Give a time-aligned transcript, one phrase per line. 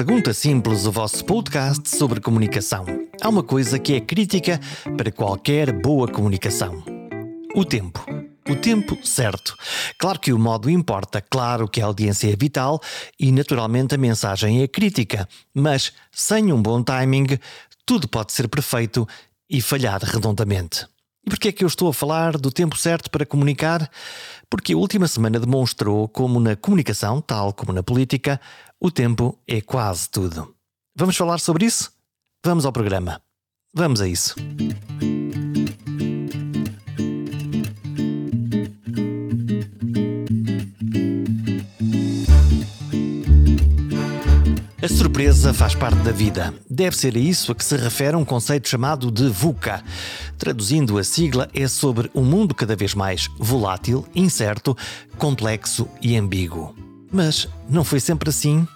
[0.00, 2.86] Pergunta Simples, o vosso podcast sobre comunicação.
[3.20, 4.58] Há uma coisa que é crítica
[4.96, 6.82] para qualquer boa comunicação:
[7.54, 8.02] o tempo.
[8.48, 9.54] O tempo certo.
[9.98, 12.80] Claro que o modo importa, claro que a audiência é vital
[13.18, 17.38] e, naturalmente, a mensagem é crítica, mas sem um bom timing,
[17.84, 19.06] tudo pode ser perfeito
[19.50, 20.86] e falhar redondamente.
[21.26, 23.90] E porquê é que eu estou a falar do tempo certo para comunicar?
[24.48, 28.40] Porque a última semana demonstrou como na comunicação, tal como na política,
[28.80, 30.54] o tempo é quase tudo.
[30.96, 31.92] Vamos falar sobre isso?
[32.44, 33.20] Vamos ao programa.
[33.74, 34.34] Vamos a isso.
[44.82, 46.54] A surpresa faz parte da vida.
[46.68, 49.84] Deve ser a isso a que se refere um conceito chamado de VUCA.
[50.38, 54.74] Traduzindo a sigla, é sobre um mundo cada vez mais volátil, incerto,
[55.18, 56.89] complexo e ambíguo.
[57.10, 58.66] Mas não foi sempre assim?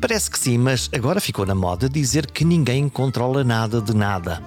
[0.00, 4.42] Parece que sim, mas agora ficou na moda dizer que ninguém controla nada de nada.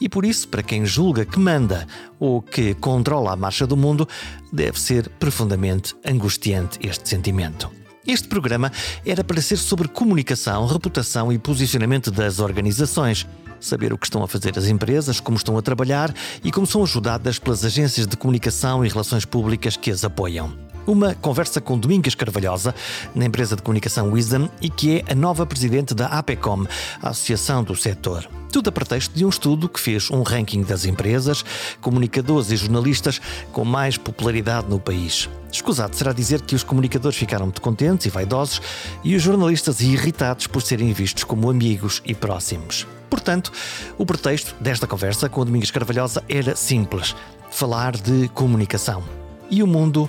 [0.00, 1.86] E por isso, para quem julga que manda
[2.18, 4.08] ou que controla a marcha do mundo,
[4.52, 7.70] deve ser profundamente angustiante este sentimento.
[8.06, 8.72] Este programa
[9.04, 13.26] era para ser sobre comunicação, reputação e posicionamento das organizações.
[13.60, 16.82] Saber o que estão a fazer as empresas, como estão a trabalhar e como são
[16.82, 20.67] ajudadas pelas agências de comunicação e relações públicas que as apoiam.
[20.88, 22.74] Uma conversa com Domingas Carvalhosa,
[23.14, 26.66] na empresa de comunicação Wisdom, e que é a nova presidente da APECOM,
[27.02, 28.26] a Associação do Setor.
[28.50, 31.44] Tudo a pretexto de um estudo que fez um ranking das empresas,
[31.82, 33.20] comunicadores e jornalistas
[33.52, 35.28] com mais popularidade no país.
[35.52, 38.62] Escusado será dizer que os comunicadores ficaram muito contentes e vaidosos
[39.04, 42.86] e os jornalistas irritados por serem vistos como amigos e próximos.
[43.10, 43.52] Portanto,
[43.98, 47.14] o pretexto desta conversa com o Domingos Carvalhosa era simples:
[47.50, 49.04] falar de comunicação.
[49.50, 50.08] E o mundo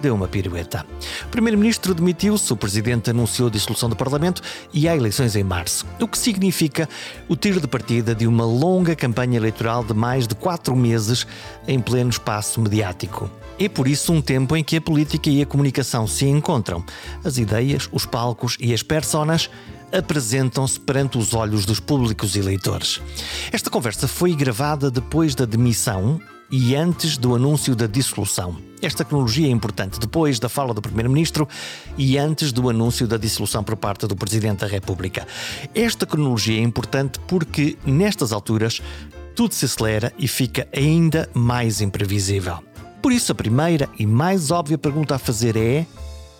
[0.00, 0.84] deu uma pirueta.
[1.24, 4.42] O primeiro-ministro demitiu-se, o presidente anunciou a dissolução do Parlamento
[4.72, 6.88] e há eleições em março, o que significa
[7.28, 11.26] o tiro de partida de uma longa campanha eleitoral de mais de quatro meses
[11.66, 13.30] em pleno espaço mediático.
[13.58, 16.84] É por isso um tempo em que a política e a comunicação se encontram.
[17.24, 19.48] As ideias, os palcos e as personas
[19.92, 23.00] apresentam-se perante os olhos dos públicos eleitores.
[23.50, 26.20] Esta conversa foi gravada depois da demissão
[26.50, 28.56] e antes do anúncio da dissolução.
[28.80, 31.48] Esta cronologia é importante depois da fala do Primeiro-Ministro
[31.96, 35.26] e antes do anúncio da dissolução por parte do Presidente da República.
[35.74, 38.80] Esta cronologia é importante porque, nestas alturas,
[39.34, 42.58] tudo se acelera e fica ainda mais imprevisível.
[43.02, 45.86] Por isso, a primeira e mais óbvia pergunta a fazer é: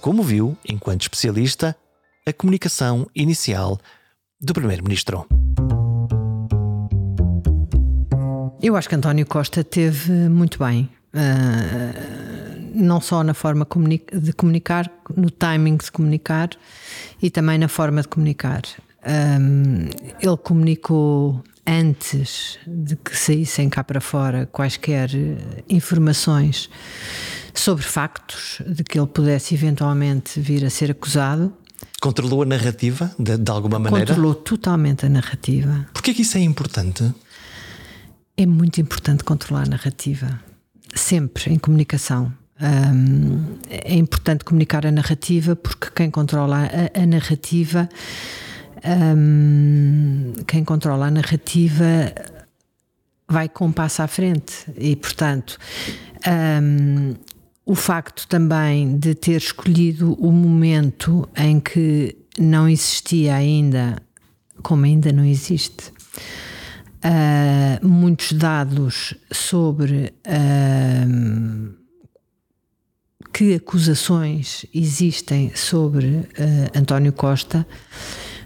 [0.01, 1.77] como viu, enquanto especialista,
[2.27, 3.79] a comunicação inicial
[4.41, 5.27] do Primeiro-Ministro?
[8.63, 10.89] Eu acho que António Costa teve muito bem.
[11.15, 13.67] Uh, não só na forma
[14.13, 16.51] de comunicar, no timing de comunicar
[17.23, 18.63] e também na forma de comunicar.
[19.07, 19.89] Um,
[20.21, 25.11] ele comunicou antes de que saíssem cá para fora quaisquer
[25.69, 26.69] informações
[27.55, 31.53] sobre factos de que ele pudesse eventualmente vir a ser acusado.
[32.01, 34.07] Controlou a narrativa de, de alguma maneira?
[34.07, 35.87] Controlou totalmente a narrativa.
[35.93, 37.13] Porquê que isso é importante?
[38.39, 40.39] É muito importante controlar a narrativa,
[40.95, 42.31] sempre em comunicação.
[42.61, 47.89] Um, é importante comunicar a narrativa porque quem controla a, a narrativa,
[49.17, 52.13] um, quem controla a narrativa
[53.27, 55.59] vai com um passo à frente e, portanto,
[56.63, 57.15] um,
[57.65, 63.97] o facto também de ter escolhido o momento em que não existia ainda,
[64.63, 65.91] como ainda não existe,
[67.07, 71.75] uh, muitos dados sobre uh,
[73.33, 76.27] que acusações existem sobre uh,
[76.75, 77.67] António Costa,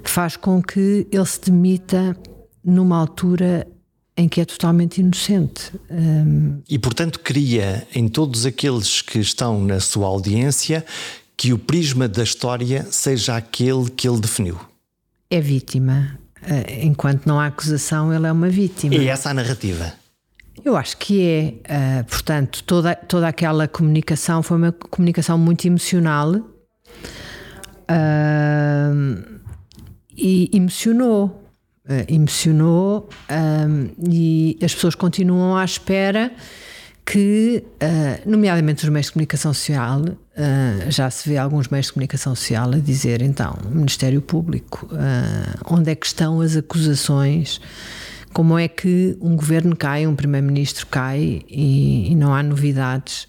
[0.02, 2.16] faz com que ele se demita
[2.64, 3.66] numa altura
[4.16, 5.72] em que é totalmente inocente.
[5.90, 6.60] Um...
[6.68, 10.84] E, portanto, cria em todos aqueles que estão na sua audiência
[11.36, 14.60] que o prisma da história seja aquele que ele definiu.
[15.30, 16.19] É vítima.
[16.42, 18.94] Eh, enquanto não há acusação, ele é uma vítima.
[18.94, 19.92] E essa a narrativa?
[20.64, 22.00] Eu acho que é.
[22.00, 26.50] Uh, portanto, toda, toda aquela comunicação foi uma comunicação muito emocional uh,
[30.16, 31.36] e emocionou.
[32.06, 33.08] Emocionou
[34.08, 36.30] e as pessoas continuam à espera
[37.04, 41.92] que, uh, nomeadamente os meios de comunicação social, uh, já se vê alguns meios de
[41.92, 47.60] comunicação social a dizer, então, Ministério Público, uh, onde é que estão as acusações?
[48.32, 53.26] Como é que um governo cai, um primeiro-ministro cai e, e, não há novidades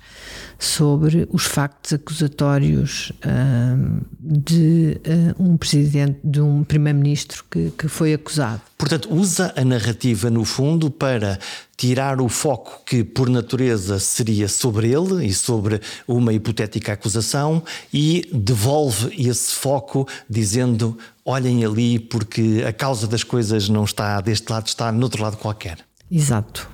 [0.62, 5.02] sobre os factos acusatórios uh, de
[5.40, 8.62] uh, um presidente, de um primeiro-ministro que, que foi acusado.
[8.78, 11.40] Portanto, usa a narrativa, no fundo, para
[11.75, 18.30] tirar o foco que, por natureza, seria sobre ele e sobre uma hipotética acusação e
[18.31, 24.68] devolve esse foco dizendo: olhem ali, porque a causa das coisas não está deste lado,
[24.68, 25.80] está no outro lado qualquer.
[26.12, 26.69] Exato.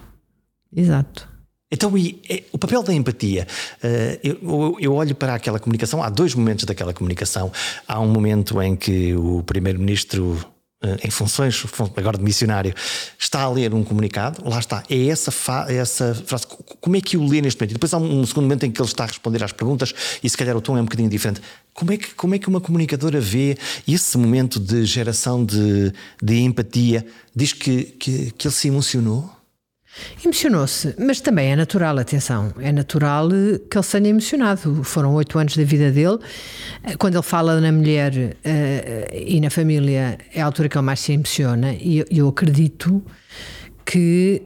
[0.75, 1.36] Exato.
[1.71, 3.45] Então, e, é, o papel da empatia.
[3.83, 7.51] Uh, eu, eu, olho para aquela comunicação, há dois momentos daquela comunicação.
[7.87, 10.39] Há um momento em que o primeiro-ministro
[10.79, 11.65] eh, em funções,
[11.95, 12.71] agora de missionário,
[13.17, 15.33] está a ler um comunicado, lá está, é essa,
[15.67, 16.45] é essa frase,
[16.79, 17.71] como é que o lê neste momento?
[17.71, 19.91] E depois há um segundo momento em que ele está a responder às perguntas
[20.21, 21.41] e se calhar o tom é um bocadinho diferente.
[21.73, 25.91] Como é que, como é que uma comunicadora vê esse momento de geração de,
[26.21, 27.03] de empatia?
[27.35, 29.36] Diz que, que, que ele se emocionou?
[30.23, 33.29] Emocionou-se, mas também é natural, atenção, é natural
[33.69, 34.83] que ele se tenha emocionado.
[34.83, 36.17] Foram oito anos da vida dele.
[36.97, 40.99] Quando ele fala na mulher uh, e na família, é a altura que ele mais
[40.99, 43.03] se emociona, e eu acredito
[43.85, 44.41] que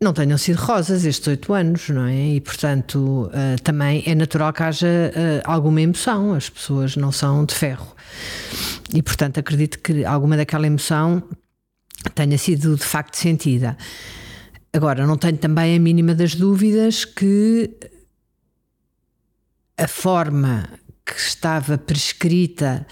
[0.00, 2.34] não tenham sido rosas estes oito anos, não é?
[2.34, 7.44] E portanto uh, também é natural que haja uh, alguma emoção, as pessoas não são
[7.44, 7.94] de ferro.
[8.92, 11.22] E portanto acredito que alguma daquela emoção
[12.14, 13.76] tenha sido de facto sentida.
[14.74, 17.70] Agora, não tenho também a mínima das dúvidas que
[19.76, 20.66] a forma
[21.04, 22.86] que estava prescrita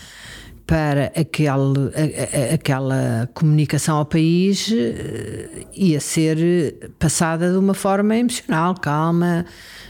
[0.66, 8.14] para aquele, a, a, aquela comunicação ao país eh, ia ser passada de uma forma
[8.14, 9.44] emocional, calma,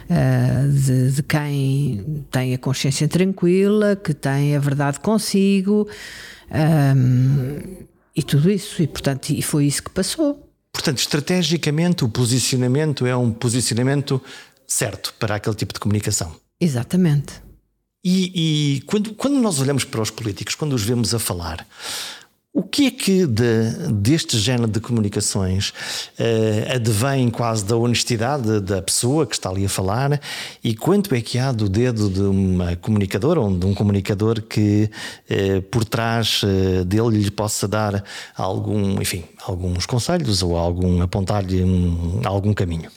[0.09, 5.87] uh, de, de, quem tem a consciência tranquila, que tem a verdade consigo
[6.51, 8.83] um, ehm, e tudo isso.
[8.83, 10.50] E, portanto, e foi isso que passou.
[10.73, 14.23] Portanto, estrategicamente, o posicionamento é um posicionamento
[14.67, 16.35] certo para aquele tipo de comunicação.
[16.61, 17.43] Exatamente.
[18.05, 21.67] E, e quando, quando nós olhamos para os políticos, quando os vemos a falar,
[22.53, 25.69] o que é que de, deste género de comunicações
[26.19, 30.21] uh, advém quase da honestidade da pessoa que está ali a falar
[30.63, 34.91] e quanto é que há do dedo de uma comunicadora ou de um comunicador que
[35.31, 38.03] uh, por trás uh, dele lhe possa dar
[38.37, 42.91] algum, enfim, alguns conselhos ou algum apontar-lhe um, algum caminho?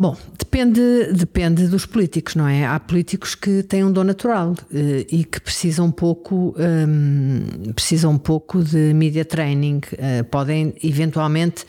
[0.00, 2.64] Bom, depende, depende dos políticos, não é?
[2.64, 8.12] Há políticos que têm um dom natural eh, e que precisam um pouco, um, precisam
[8.12, 11.66] um pouco de media training, uh, podem eventualmente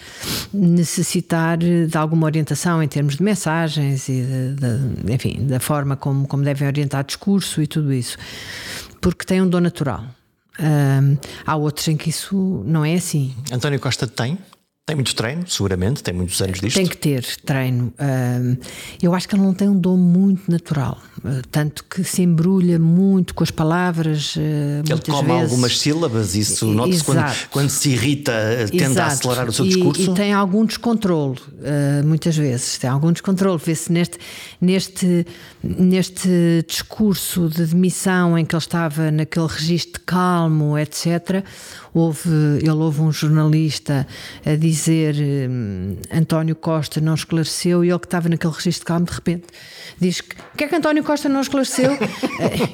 [0.54, 6.26] necessitar de alguma orientação em termos de mensagens e de, de, enfim, da forma como,
[6.26, 8.18] como devem orientar discurso e tudo isso,
[9.02, 10.06] porque têm um dom natural.
[10.58, 13.36] Um, há outros em que isso não é assim.
[13.52, 14.38] António Costa tem?
[14.84, 16.76] Tem muito treino, seguramente, tem muitos anos disto.
[16.76, 17.94] Tem que ter treino.
[19.02, 22.80] Eu acho que ele não tem um dom muito natural, ah, tanto que se embrulha
[22.80, 24.34] muito com as palavras.
[24.38, 25.44] Ah, ele come vezes.
[25.44, 28.34] algumas sílabas, isso nota-se quando, quando, se irrita,
[28.72, 29.02] tende Exato.
[29.02, 30.02] a acelerar o seu discurso.
[30.02, 32.80] E, e tem algum descontrole, ah, muitas vezes.
[32.80, 33.62] Tem algum descontrole.
[33.64, 34.18] Vê-se neste,
[34.60, 35.28] neste,
[35.64, 41.46] neste discurso de demissão em que ele estava naquele registro calmo, etc.
[41.94, 42.30] Houve,
[42.60, 44.08] ele houve um jornalista
[44.46, 45.16] a dizer
[45.50, 49.44] hum, António Costa não esclareceu e ele que estava naquele registro de calmo, de repente
[50.00, 51.94] diz que o que é que António Costa não esclareceu?
[51.94, 52.00] uh,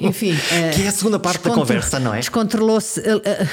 [0.00, 0.32] enfim.
[0.32, 2.18] Uh, que é a segunda parte da conversa, não é?
[2.18, 3.48] Descontrolou-se, uh,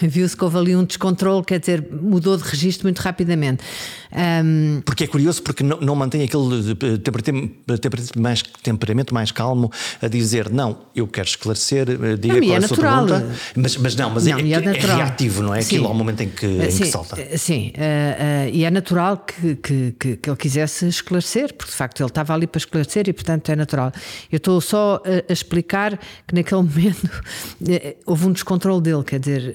[0.00, 3.62] viu-se que houve ali um descontrole, quer dizer, mudou de registro muito rapidamente.
[4.10, 10.08] Um, porque é curioso, porque não, não mantém aquele temperamento mais, temperamento mais calmo a
[10.08, 11.86] dizer não, eu quero esclarecer,
[12.18, 13.36] diga não, qual é a sua pergunta.
[13.54, 15.60] Mas, mas não, mas não, é, é, é, reativo, não é?
[15.60, 15.76] Sim.
[15.76, 17.16] Aquilo ao momento em que, em que salta.
[17.36, 21.76] Sim, uh, uh, e é natural que, que, que, que, ele quisesse esclarecer, porque de
[21.76, 23.92] facto ele estava ali para esclarecer e, portanto, é natural.
[24.30, 29.20] Eu estou só a, a explicar que naquele momento uh, houve um descontrole dele, quer
[29.20, 29.54] dizer,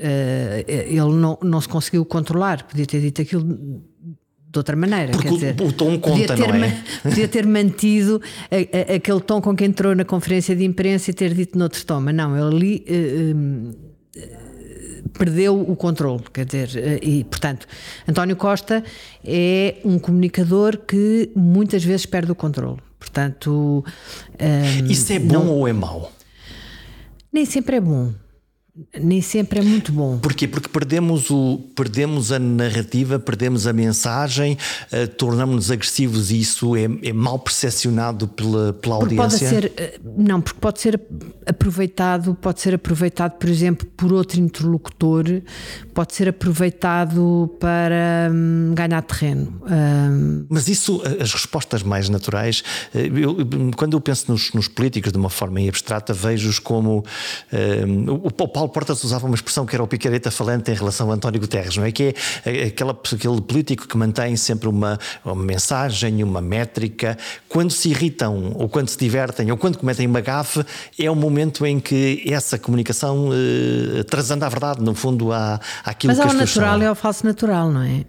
[0.67, 3.43] ele não, não se conseguiu controlar, podia ter dito aquilo
[4.53, 5.12] de outra maneira.
[5.12, 6.83] Porque quer dizer, o tom conta, ter, não é?
[7.01, 11.13] Podia ter mantido a, a, aquele tom com que entrou na conferência de imprensa e
[11.13, 12.86] ter dito noutro tom, mas não, ele ali.
[12.88, 13.93] Uh,
[15.12, 17.67] perdeu o controle, quer dizer, eh, e portanto,
[18.07, 18.83] António Costa
[19.24, 22.79] é um comunicador que muitas vezes perde o controle.
[23.00, 23.83] Portanto,
[24.39, 26.12] um, isso é bom não, ou é mau?
[27.31, 28.13] Nem sempre é bom.
[28.99, 30.17] Nem sempre é muito bom.
[30.17, 30.47] Porquê?
[30.47, 34.57] Porque perdemos, o, perdemos a narrativa, perdemos a mensagem,
[34.91, 39.47] uh, tornamos-nos agressivos e isso é, é mal percepcionado pela, pela porque audiência.
[39.47, 40.99] Pode ser, eh, não, porque pode ser
[41.45, 45.25] aproveitado, pode ser aproveitado, por exemplo, por outro interlocutor,
[45.93, 49.61] pode ser aproveitado para hum, ganhar terreno.
[49.69, 50.47] Hum...
[50.49, 52.63] Mas isso, as respostas mais naturais,
[52.95, 53.37] eh, eu,
[53.75, 57.05] quando eu penso nos, nos, políticos de uma forma abstrata, vejo-os como
[57.53, 58.31] hum, o, o
[58.63, 61.75] Paulo Portas usava uma expressão que era o picareta falante em relação a António Guterres,
[61.75, 61.91] não é?
[61.91, 62.15] Que
[62.46, 67.17] é aquela, aquele político que mantém sempre uma, uma mensagem, uma métrica.
[67.50, 70.63] Quando se irritam, ou quando se divertem, ou quando cometem uma gafe,
[70.98, 76.13] é o momento em que essa comunicação uh, transanda a verdade, no fundo, há aquilo
[76.13, 76.82] Mas que as o natural são.
[76.82, 78.05] e há o falso natural, não é?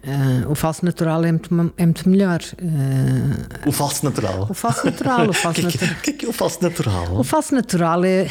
[0.47, 2.39] Uh, o falso natural é muito, é muito melhor.
[2.61, 4.47] Uh, o falso natural?
[4.49, 5.29] O falso natural.
[5.29, 7.19] O falso que, é que, que, é que é o falso natural?
[7.19, 8.27] O falso natural é,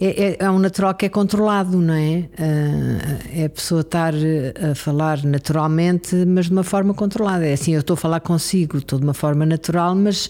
[0.00, 2.28] é, é, é um natural que é controlado lado, não é?
[2.38, 4.12] Ah, é a pessoa estar
[4.70, 7.46] a falar naturalmente, mas de uma forma controlada.
[7.46, 10.28] É assim, eu estou a falar consigo, estou de uma forma natural, mas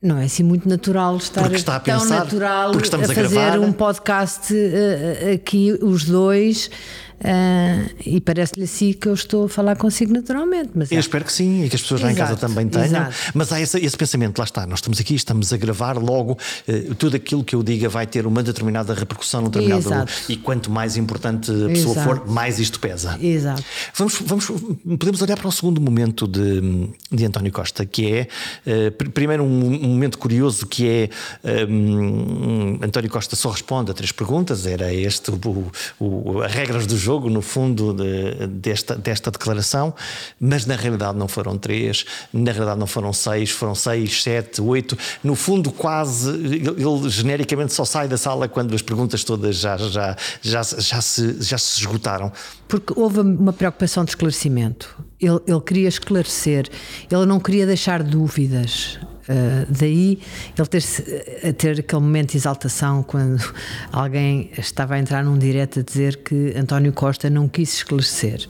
[0.00, 3.60] não é assim muito natural estar a pensar, tão natural porque estamos a fazer a
[3.60, 6.70] um podcast uh, aqui, os dois.
[7.18, 10.70] Uh, e parece-lhe assim que eu estou a falar consigo naturalmente.
[10.74, 11.00] Mas eu é.
[11.00, 12.86] espero que sim e que as pessoas exato, lá em casa também tenham.
[12.86, 13.14] Exato.
[13.34, 16.38] Mas há esse, esse, pensamento, lá está, nós estamos aqui, estamos a gravar, logo
[16.68, 19.80] uh, tudo aquilo que eu diga vai ter uma determinada repercussão, um determinado.
[19.80, 20.12] Exato.
[20.28, 23.18] E quanto mais importante a pessoa for, mais isto pesa.
[23.20, 23.64] Exato.
[23.96, 24.46] Vamos, vamos,
[24.84, 28.28] podemos olhar para o segundo momento de, de António Costa, que é
[29.12, 31.10] primeiro um, um, momento curioso que
[31.44, 36.86] é um, António Costa só responde a três perguntas, era este o, o, as regras
[36.86, 39.94] do jogo no fundo, de, desta, desta declaração,
[40.40, 44.96] mas na realidade não foram três, na realidade não foram seis, foram seis, sete, oito.
[45.22, 50.16] No fundo, quase, ele genericamente só sai da sala quando as perguntas todas já, já,
[50.42, 52.32] já, já, se, já se esgotaram.
[52.66, 54.96] Porque houve uma preocupação de esclarecimento.
[55.20, 56.68] Ele, ele queria esclarecer,
[57.10, 58.98] ele não queria deixar dúvidas.
[59.28, 60.18] Uh, daí
[60.56, 63.38] ele ter, ter aquele momento de exaltação quando
[63.92, 68.48] alguém estava a entrar num direto a dizer que António Costa não quis esclarecer.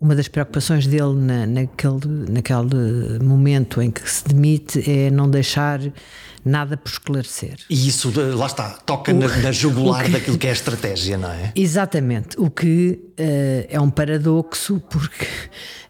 [0.00, 5.80] Uma das preocupações dele na, naquele, naquele momento em que se demite é não deixar
[6.44, 7.56] nada por esclarecer.
[7.68, 11.18] E isso, lá está, toca o, na, na jugular que, daquilo que é a estratégia,
[11.18, 11.52] não é?
[11.54, 12.38] Exatamente.
[12.38, 15.26] O que uh, é um paradoxo, porque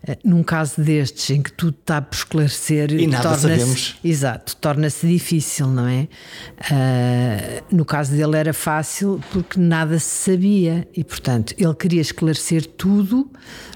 [0.08, 2.92] uh, num caso destes em que tudo está por esclarecer.
[2.92, 3.96] E nada sabemos.
[4.02, 6.08] Exato, torna-se difícil, não é?
[6.60, 12.66] Uh, no caso dele era fácil porque nada se sabia e, portanto, ele queria esclarecer
[12.66, 13.30] tudo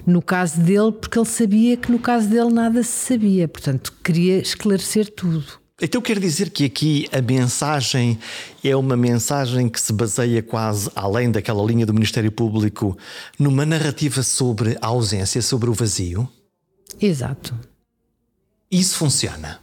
[0.05, 3.47] no caso dele, porque ele sabia que no caso dele nada se sabia.
[3.47, 5.64] Portanto, queria esclarecer tudo.
[5.81, 8.17] Então quer dizer que aqui a mensagem
[8.63, 12.97] é uma mensagem que se baseia quase além daquela linha do Ministério Público
[13.37, 16.29] numa narrativa sobre a ausência, sobre o vazio?
[16.99, 17.53] Exato.
[18.71, 19.59] Isso funciona?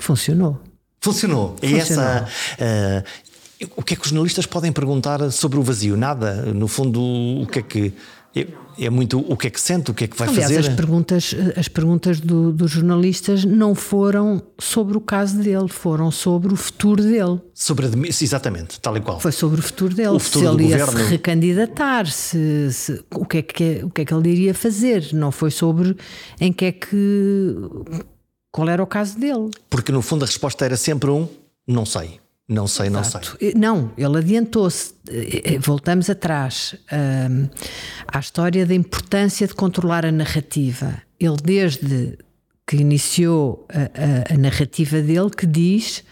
[0.00, 0.60] Funcionou.
[1.00, 1.54] Funcionou.
[1.62, 2.28] É essa.
[2.58, 5.96] Uh, o que é que os jornalistas podem perguntar sobre o vazio?
[5.96, 6.46] Nada.
[6.52, 7.94] No fundo, o que é que
[8.34, 8.46] é,
[8.78, 10.68] é muito o que é que sente, o que é que vai Aliás, fazer.
[10.68, 16.52] As perguntas, as perguntas do, dos jornalistas não foram sobre o caso dele, foram sobre
[16.52, 17.40] o futuro dele.
[17.52, 19.18] Sobre a, exatamente, tal e qual.
[19.18, 20.10] Foi sobre o futuro dele.
[20.10, 24.02] O futuro se ele ia se recandidatar, se, se, o, que é que, o que
[24.02, 25.08] é que ele iria fazer.
[25.12, 25.96] Não foi sobre
[26.40, 27.56] em que é que.
[28.52, 29.50] qual era o caso dele.
[29.68, 31.28] Porque no fundo a resposta era sempre um
[31.66, 32.20] não sei.
[32.50, 33.30] Não sei, Exato.
[33.30, 33.54] não sei.
[33.54, 34.92] Não, ele adiantou-se.
[35.60, 37.48] Voltamos atrás uh,
[38.08, 41.00] à história da importância de controlar a narrativa.
[41.20, 42.18] Ele, desde
[42.66, 46.02] que iniciou a, a, a narrativa dele, que diz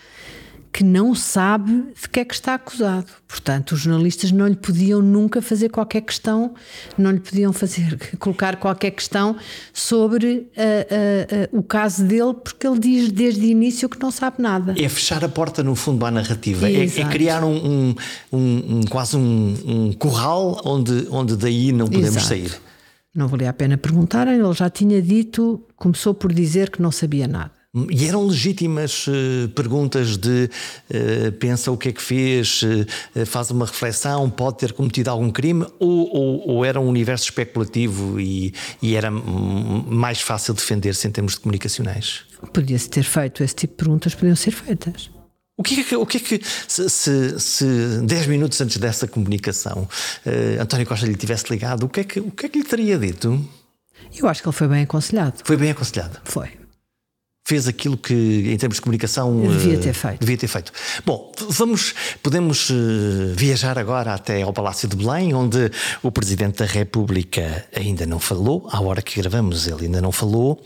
[0.72, 3.06] que não sabe de que é que está acusado.
[3.26, 6.54] Portanto, os jornalistas não lhe podiam nunca fazer qualquer questão,
[6.96, 9.37] não lhe podiam fazer colocar qualquer questão
[9.72, 14.10] sobre uh, uh, uh, o caso dele, porque ele diz desde o início que não
[14.10, 14.75] sabe nada.
[14.78, 16.68] É fechar a porta, no fundo, à narrativa.
[16.68, 17.94] É, é, criar um, um,
[18.32, 22.26] um, um quase um, curral onde, onde daí não podemos Exato.
[22.26, 22.60] sair.
[23.14, 27.26] Não valia a pena perguntar, ele já tinha dito, começou por dizer que não sabia
[27.26, 27.57] nada.
[27.75, 30.48] E eram legítimas uh, perguntas de
[30.90, 35.30] uh, pensa o que é que fez, uh, faz uma reflexão, pode ter cometido algum
[35.30, 41.10] crime, ou, ou, ou era um universo especulativo e, e era mais fácil defender-se em
[41.10, 42.22] termos de comunicacionais?
[42.54, 45.10] Podia-se ter feito esse tipo de perguntas, podiam ser feitas.
[45.54, 47.66] O que é que, o que, é que se, se, se
[48.02, 49.88] 10 minutos antes dessa comunicação
[50.58, 52.96] António Costa lhe tivesse ligado, o que, é que, o que é que lhe teria
[52.96, 53.44] dito?
[54.16, 55.34] Eu acho que ele foi bem aconselhado.
[55.44, 56.20] Foi bem aconselhado?
[56.22, 56.67] Foi.
[57.48, 60.20] Fez aquilo que, em termos de comunicação, devia ter feito.
[60.20, 60.70] Devia ter feito.
[61.06, 62.70] Bom, vamos, podemos
[63.34, 65.70] viajar agora até ao Palácio de Belém, onde
[66.02, 70.62] o Presidente da República ainda não falou, à hora que gravamos ele ainda não falou,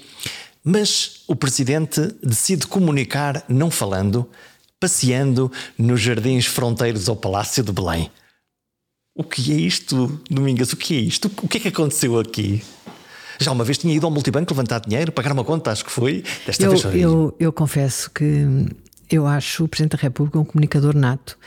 [0.64, 4.28] mas o Presidente decide comunicar não falando,
[4.80, 8.10] passeando nos jardins fronteiros ao Palácio de Belém.
[9.14, 10.72] O que é isto, Domingas?
[10.72, 11.30] O que é isto?
[11.42, 12.60] O que é que aconteceu aqui?
[13.42, 16.24] Já uma vez tinha ido ao multibanco levantar dinheiro, pagar uma conta, acho que foi.
[16.46, 18.46] Desta eu, vez eu, eu confesso que
[19.10, 21.38] eu acho o Presidente da República um comunicador nato.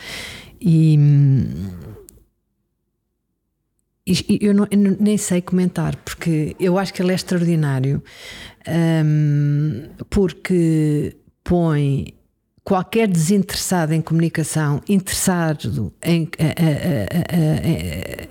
[0.61, 0.97] E,
[4.05, 8.03] e eu, não, eu, nem sei comentar, porque eu acho que ele é extraordinário,
[8.67, 12.13] um, porque põe
[12.63, 16.29] qualquer desinteressado em comunicação, interessado em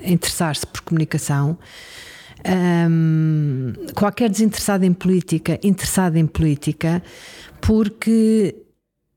[0.04, 1.56] interessar-se por comunicação,
[2.46, 7.02] um, qualquer desinteressado em política, interessado em política,
[7.60, 8.54] porque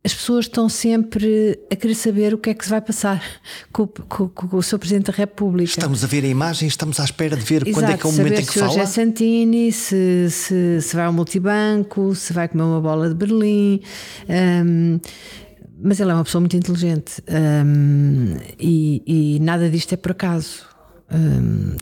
[0.03, 3.21] as pessoas estão sempre a querer saber o que é que se vai passar
[3.73, 5.69] com, com, com o seu Presidente da República.
[5.69, 8.09] Estamos a ver a imagem, estamos à espera de ver Exato, quando é que é
[8.09, 8.71] o momento em que se fala.
[8.71, 13.15] Hoje é Santini, se, se, se vai ao multibanco, se vai comer uma bola de
[13.15, 13.81] Berlim.
[14.29, 14.99] Um,
[15.79, 20.76] mas ele é uma pessoa muito inteligente um, e, e nada disto é por acaso.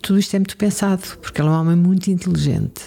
[0.02, 2.82] Tudo isto é muito pensado, porque ela é um homem muito inteligente.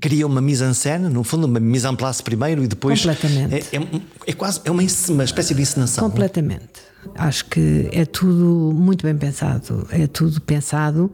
[0.00, 3.00] Cria uma mise en scène, no fundo, uma mise en place primeiro e depois.
[3.00, 3.76] Completamente.
[3.76, 6.08] É, é, é quase é uma, uma espécie de encenação.
[6.08, 6.94] Completamente.
[7.16, 9.86] Acho que é tudo muito bem pensado.
[9.90, 11.12] É tudo pensado,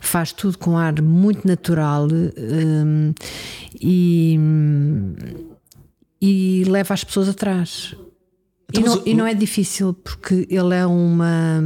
[0.00, 2.08] faz tudo com ar muito natural
[3.78, 4.38] e,
[6.20, 7.94] e leva as pessoas atrás.
[8.72, 11.62] Então, e, não, e não é difícil, porque ele é uma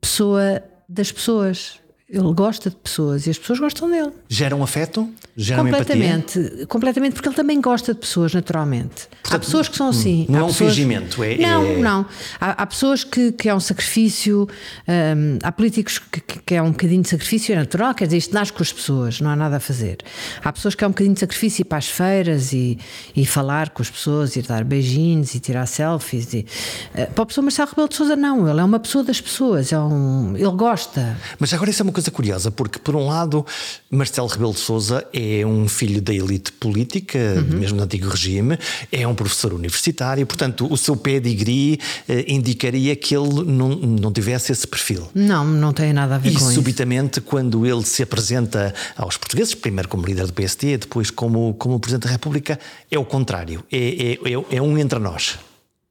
[0.00, 1.80] pessoa das pessoas.
[2.08, 4.12] Ele gosta de pessoas e as pessoas gostam dele.
[4.28, 5.12] Gera um afeto?
[5.36, 6.66] Gera completamente, empatia?
[6.68, 9.08] completamente, porque ele também gosta de pessoas, naturalmente.
[9.08, 10.24] Portanto, há pessoas que são assim.
[10.28, 10.70] Não há é um pessoas...
[10.70, 11.36] fingimento, é.
[11.36, 11.76] Não, é...
[11.78, 12.06] não.
[12.40, 14.48] Há, há, pessoas que, que é um sacrifício,
[14.86, 18.32] hum, há políticos que, que, é um bocadinho de sacrifício, é natural, quer dizer, isto
[18.32, 19.98] nasce com as pessoas, não há nada a fazer.
[20.44, 22.78] Há pessoas que é um bocadinho de sacrifício ir para as feiras e,
[23.16, 26.32] e falar com as pessoas, ir dar beijinhos e tirar selfies.
[26.32, 26.46] E,
[26.94, 28.48] uh, para a pessoa Marcelo Rebelo de Souza, não.
[28.48, 31.16] Ele é uma pessoa das pessoas, é um, ele gosta.
[31.40, 33.44] Mas agora isso é uma coisa curiosa, porque por um lado,
[33.90, 37.58] Marcelo Rebelo de Souza é um filho da elite política, uhum.
[37.58, 38.58] mesmo do antigo regime,
[38.92, 44.52] é um professor universitário, portanto, o seu pedigree eh, indicaria que ele não, não tivesse
[44.52, 45.08] esse perfil.
[45.14, 46.50] Não, não tem nada a ver e, com isso.
[46.50, 51.54] E subitamente, quando ele se apresenta aos portugueses, primeiro como líder do PSD, depois como,
[51.54, 55.38] como Presidente da República, é o contrário, é, é, é, é um entre nós.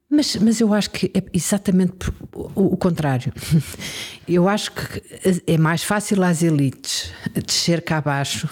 [0.09, 3.33] Mas, mas eu acho que é exatamente o, contrário.
[4.27, 5.03] Eu acho que
[5.45, 7.11] é mais fácil às elites
[7.45, 8.49] descer cá abaixo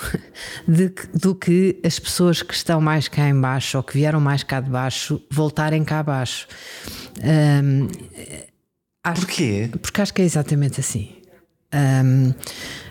[0.68, 4.60] de, do que as pessoas que estão mais cá embaixo ou que vieram mais cá
[4.60, 6.48] de baixo voltarem cá abaixo.
[7.24, 7.88] Um,
[9.16, 9.70] Porquê?
[9.82, 11.16] Porque acho que é exatamente assim.
[11.74, 12.34] Um,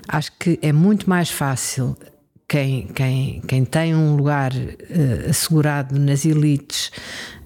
[0.08, 1.96] acho que é muito mais fácil
[2.52, 6.90] quem, quem, quem tem um lugar uh, assegurado nas elites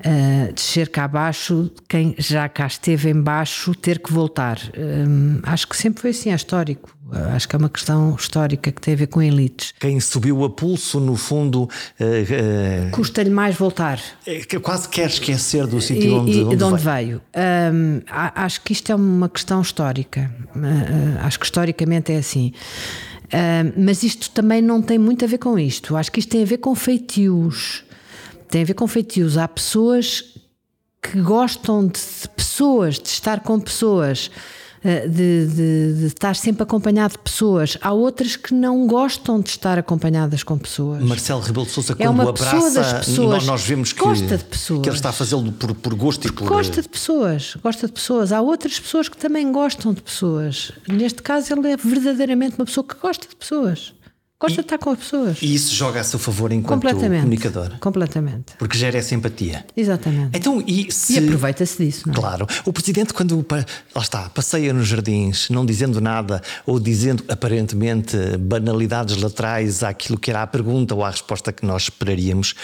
[0.00, 4.58] uh, descer cá abaixo, quem já cá esteve em baixo ter que voltar.
[4.76, 6.90] Um, acho que sempre foi assim, é histórico.
[7.06, 9.74] Uh, acho que é uma questão histórica que tem a ver com elites.
[9.78, 11.70] Quem subiu a pulso, no fundo.
[12.90, 14.00] Custa-lhe mais voltar.
[14.26, 17.22] É, quase quer esquecer do sítio onde, onde, de onde veio.
[17.32, 17.72] veio.
[17.72, 20.28] Um, acho que isto é uma questão histórica.
[21.22, 22.52] acho que historicamente é assim.
[23.76, 25.96] Mas isto também não tem muito a ver com isto.
[25.96, 27.84] Acho que isto tem a ver com feitios.
[28.48, 29.36] Tem a ver com feitios.
[29.36, 30.34] Há pessoas
[31.02, 34.30] que gostam de pessoas, de estar com pessoas.
[34.86, 37.76] Eh, de, de, de, estar sempre acompanhado de pessoas.
[37.80, 41.02] Há outras que não gostam de estar acompanhadas com pessoas.
[41.02, 44.44] Marcelo Rebelo de Sousa, é quando uma abraça, das pessoas, nós vemos que, gosta de
[44.44, 44.82] pessoas.
[44.82, 46.46] que ele está a fazê-lo por, por gosto e por.
[46.46, 48.30] Gosta de pessoas, gosta de pessoas.
[48.30, 50.70] Há outras pessoas que também gostam de pessoas.
[50.86, 53.92] Neste caso, ele é verdadeiramente uma pessoa que gosta de pessoas.
[54.38, 55.38] Gosta e, de estar com as pessoas.
[55.40, 57.78] E isso joga a seu favor enquanto comunicador.
[57.78, 58.54] Completamente.
[58.58, 59.64] Porque gera essa empatia.
[59.74, 60.36] Exatamente.
[60.36, 62.16] Então, e, se, e aproveita-se disso, não é?
[62.16, 62.46] Claro.
[62.66, 69.16] O presidente, quando lá está, passeia nos jardins, não dizendo nada, ou dizendo aparentemente banalidades
[69.16, 72.54] laterais àquilo que era a pergunta ou à resposta que nós esperaríamos,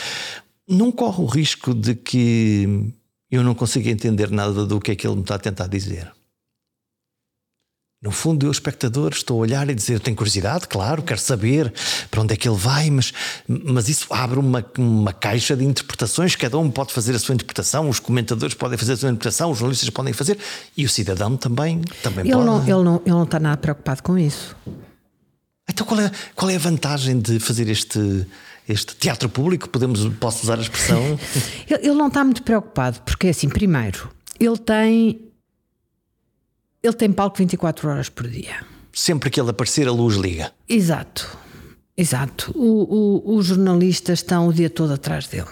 [0.69, 2.93] não corre o risco de que
[3.31, 6.13] eu não consiga entender nada do que é que ele me está a tentar dizer.
[8.03, 11.73] No fundo, eu, espectador, estou a olhar e dizer: tenho curiosidade, claro, quero saber
[12.11, 13.12] para onde é que ele vai, mas,
[13.47, 16.35] mas isso abre uma, uma caixa de interpretações.
[16.35, 19.59] Cada um pode fazer a sua interpretação, os comentadores podem fazer a sua interpretação, os
[19.59, 20.37] jornalistas podem fazer
[20.77, 22.45] e o cidadão também, também ele pode.
[22.45, 24.57] Não, ele, não, ele não está nada preocupado com isso.
[25.71, 28.27] Então, qual é, qual é a vantagem de fazer este,
[28.69, 31.01] este teatro público, podemos, posso usar a expressão?
[31.71, 34.11] ele, ele não está muito preocupado, porque assim, primeiro,
[34.41, 35.32] ele tem
[36.83, 38.64] ele tem palco 24 horas por dia.
[38.92, 40.53] Sempre que ele aparecer, a luz liga.
[40.68, 41.38] Exato,
[41.97, 42.53] exato.
[42.55, 45.49] O, o, os jornalistas estão o dia todo atrás dele.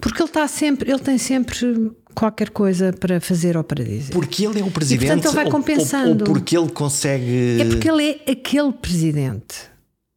[0.00, 4.12] Porque ele está sempre, ele tem sempre qualquer coisa para fazer ou para dizer.
[4.12, 5.04] Porque ele é o presidente.
[5.04, 6.24] E, portanto, ele vai compensando.
[6.24, 7.60] Ou, ou, porque ele consegue.
[7.60, 9.56] É porque ele é aquele presidente.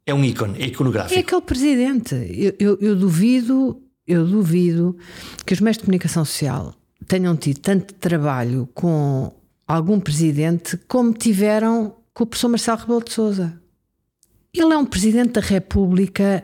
[0.06, 1.16] É um ícone, é iconográfico.
[1.16, 2.16] É aquele presidente.
[2.16, 4.98] Eu, eu, eu duvido, eu duvido
[5.46, 6.74] que os meios de comunicação social
[7.08, 9.32] tenham tido tanto trabalho com
[9.70, 13.62] algum presidente como tiveram com o professor Marcelo Rebelo de Sousa.
[14.52, 16.44] Ele é um presidente da República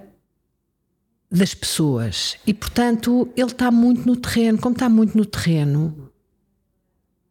[1.32, 4.60] das pessoas e, portanto, ele está muito no terreno.
[4.60, 6.12] Como está muito no terreno,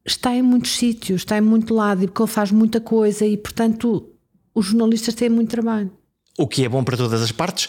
[0.04, 3.36] está em muitos sítios, está em muito lado e porque ele faz muita coisa e,
[3.36, 4.10] portanto,
[4.52, 5.92] os jornalistas têm muito trabalho.
[6.36, 7.68] O que é bom para todas as partes,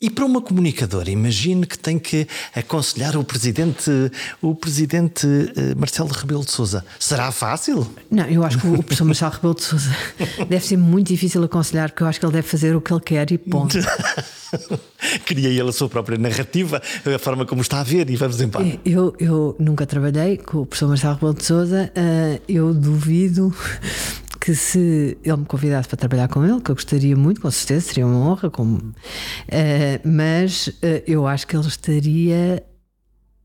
[0.00, 3.90] e para uma comunicadora, imagine que tem que aconselhar o presidente,
[4.40, 6.82] o presidente eh, Marcelo Rebelo de Sousa.
[6.98, 7.86] Será fácil?
[8.10, 9.94] Não, eu acho que o professor Marcelo Rebelo de Sousa
[10.48, 13.00] deve ser muito difícil aconselhar, porque eu acho que ele deve fazer o que ele
[13.00, 13.76] quer e ponto.
[15.26, 18.80] Cria ele a sua própria narrativa, a forma como está a ver, e vamos embora.
[18.84, 23.54] Eu, eu nunca trabalhei com o professor Marcelo Rebelo de Sousa, eh, eu duvido
[24.40, 27.88] que se ele me convidasse para trabalhar com ele, que eu gostaria muito, com certeza,
[27.88, 28.92] seria uma honra, como, uh,
[30.02, 32.64] mas uh, eu acho que ele estaria.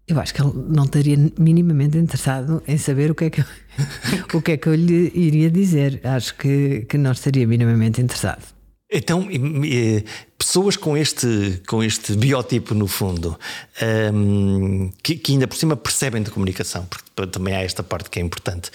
[0.07, 3.45] Eu acho que ele não estaria minimamente interessado em saber o que é que eu,
[4.39, 5.99] o que é que eu lhe iria dizer.
[6.03, 8.54] Acho que, que não estaria minimamente interessado.
[8.89, 9.27] Então,
[10.37, 13.37] pessoas com este, com este biotipo, no fundo,
[14.13, 18.19] um, que, que, ainda por cima percebem de comunicação, porque também há esta parte que
[18.19, 18.69] é importante,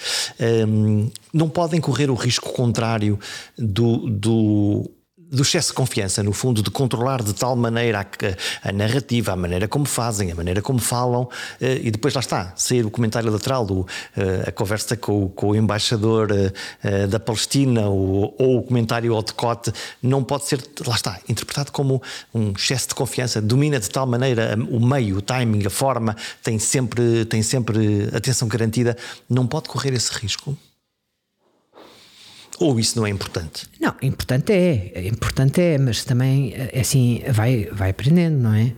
[0.67, 3.17] um, não podem correr o risco contrário
[3.57, 4.91] do, do
[5.31, 9.35] do excesso de confiança, no fundo, de controlar de tal maneira a, a narrativa, a
[9.35, 11.29] maneira como fazem, a maneira como falam,
[11.61, 15.55] eh, e depois lá está, sair o comentário lateral, eh, a conversa com, com o
[15.55, 16.29] embaixador
[16.83, 19.71] eh, da Palestina ou, ou o comentário ao decote,
[20.03, 22.01] não pode ser, lá está, interpretado como
[22.33, 26.59] um excesso de confiança, domina de tal maneira o meio, o timing, a forma, tem
[26.59, 28.97] sempre, tem sempre atenção garantida,
[29.29, 30.57] não pode correr esse risco.
[32.61, 33.67] Ou isso não é importante?
[33.79, 38.71] Não, importante é, importante é, mas também é assim vai, vai aprendendo, não é?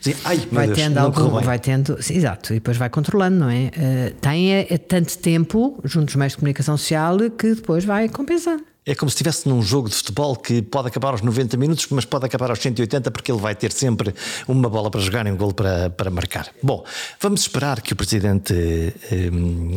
[0.00, 3.50] Sim, ai, vai Deus, tendo algum, vai tendo, sim, exato, e depois vai controlando, não
[3.50, 3.70] é?
[3.76, 8.08] Eh, tem é, é tanto tempo junto aos meios de comunicação social que depois vai
[8.08, 8.62] compensando.
[8.88, 12.04] É como se estivesse num jogo de futebol que pode acabar aos 90 minutos, mas
[12.04, 14.14] pode acabar aos 180 porque ele vai ter sempre
[14.46, 16.48] uma bola para jogar e um gol para, para marcar.
[16.62, 16.84] Bom,
[17.20, 19.28] vamos esperar que o presidente eh,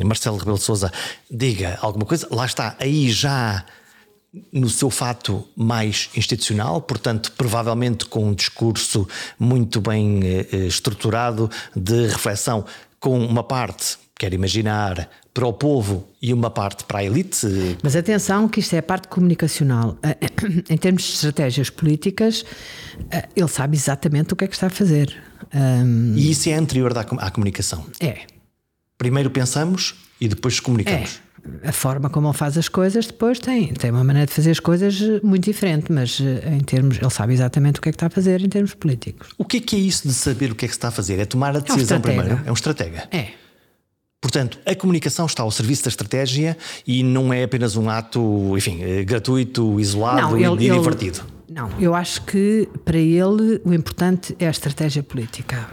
[0.06, 0.94] Marcelo Rebelo de Sousa
[1.30, 2.28] diga alguma coisa.
[2.30, 3.66] Lá está, aí já
[4.54, 9.08] no seu fato mais institucional, portanto, provavelmente com um discurso
[9.40, 12.64] muito bem eh, estruturado de reflexão
[13.00, 17.48] com uma parte quero imaginar, para o povo e uma parte para a elite.
[17.82, 19.98] Mas atenção que isto é a parte comunicacional.
[20.04, 20.18] Eh,
[20.70, 22.46] em termos de estratégias políticas,
[23.10, 25.16] eh, ele sabe exatamente o que é que está a fazer.
[26.16, 27.86] E isso é anterior à comunicação?
[28.00, 28.20] É.
[28.98, 31.22] Primeiro pensamos e depois comunicamos.
[31.64, 31.70] É.
[31.70, 34.60] A forma como ele faz as coisas depois tem, tem uma maneira de fazer as
[34.60, 38.08] coisas muito diferente, mas eh, em termos, ele sabe exatamente o que é que está
[38.08, 39.30] a fazer em termos políticos.
[39.38, 40.92] O que é que é isso de saber o que é que se está a
[40.92, 41.18] fazer?
[41.20, 42.42] É tomar a decisão é um primeiro?
[42.46, 43.08] É um estratega.
[43.12, 43.30] É.
[44.22, 48.82] Portanto, a comunicação está ao serviço da estratégia e não é apenas um ato, enfim,
[48.82, 51.22] eh, gratuito, isolado não, ele, e divertido.
[51.50, 55.70] Não, eu acho que para ele o importante é a estratégia política.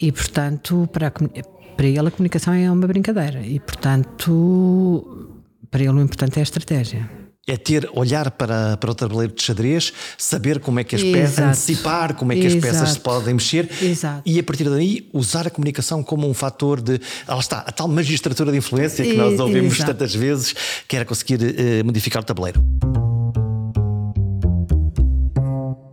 [0.00, 3.40] E, portanto, para, a, para ele a comunicação é uma brincadeira.
[3.44, 5.28] E, portanto,
[5.70, 7.17] para ele o importante é a estratégia
[7.48, 11.38] é ter, olhar para, para o tabuleiro de xadrez, saber como é que as peças,
[11.38, 12.66] antecipar como é que Exato.
[12.66, 14.22] as peças se podem mexer Exato.
[14.24, 17.88] e a partir daí usar a comunicação como um fator de, lá está, a tal
[17.88, 19.92] magistratura de influência que nós ouvimos Exato.
[19.92, 20.54] tantas vezes,
[20.86, 22.62] que era conseguir uh, modificar o tabuleiro.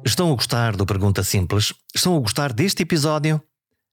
[0.05, 1.73] Estão a gostar do Pergunta Simples?
[1.95, 3.41] Estão a gostar deste episódio?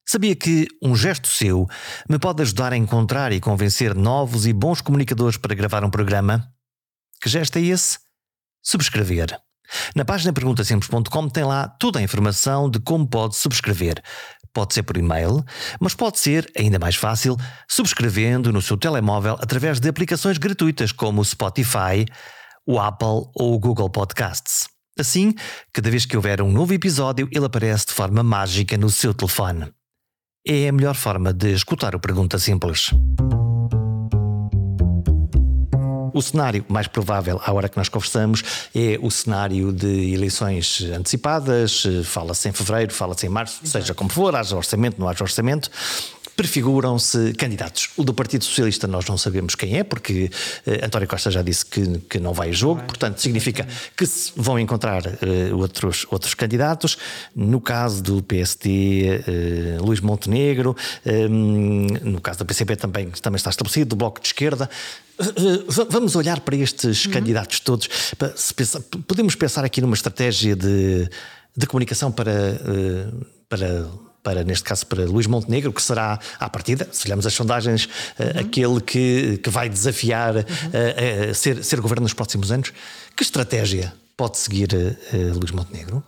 [0.07, 1.66] Sabia que um gesto seu
[2.09, 6.53] me pode ajudar a encontrar e convencer novos e bons comunicadores para gravar um programa?
[7.22, 8.00] Que gesto é esse?
[8.64, 9.38] Subscrever.
[9.94, 14.02] Na página perguntasimples.com tem lá toda a informação de como pode subscrever.
[14.52, 15.42] Pode ser por e-mail,
[15.80, 17.37] mas pode ser, ainda mais fácil,
[17.68, 22.04] subscrevendo no seu telemóvel através de aplicações gratuitas como o Spotify,
[22.66, 24.68] o Apple ou o Google Podcasts.
[24.98, 25.32] Assim,
[25.72, 29.72] cada vez que houver um novo episódio, ele aparece de forma mágica no seu telefone.
[30.46, 32.90] É a melhor forma de escutar o Pergunta Simples.
[36.12, 38.42] O cenário mais provável, à hora que nós conversamos,
[38.75, 41.85] é o cenário de eleições antecipadas.
[42.05, 45.70] Fala-se em fevereiro, fala-se em março, seja como for, haja orçamento, não haja orçamento
[46.37, 47.90] prefiguram-se candidatos.
[47.96, 50.31] O do Partido Socialista nós não sabemos quem é, porque
[50.66, 52.87] uh, António Costa já disse que, que não vai a jogo, vai.
[52.87, 56.96] portanto significa que se vão encontrar uh, outros, outros candidatos.
[57.35, 63.37] No caso do PSD, uh, eh, Luís Montenegro, um, no caso da PCP também, também
[63.37, 64.68] está estabelecido, do Bloco de Esquerda.
[65.90, 67.12] Vamos olhar para estes uhum.
[67.12, 67.88] candidatos todos.
[69.06, 71.08] Podemos pensar aqui numa estratégia de,
[71.56, 72.61] de comunicação para,
[73.48, 73.87] para
[74.22, 78.22] para, neste caso, para Luís Montenegro, que será, à partida, se olharmos as sondagens, eh,
[78.22, 78.40] uhum.
[78.40, 80.42] aquele que, que vai desafiar uhum.
[80.46, 82.72] a, a ser, ser governo nos próximos anos.
[83.16, 84.68] Que estratégia pode seguir
[85.35, 86.04] Luís Montenegro?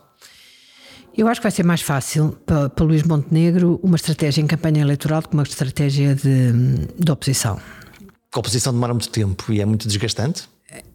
[1.17, 4.81] Eu acho que vai ser mais fácil para, para Luís Montenegro uma estratégia em campanha
[4.81, 6.51] eleitoral do que uma estratégia de,
[6.97, 7.57] de oposição.
[8.35, 10.49] A oposição demora muito tempo e é muito desgastante?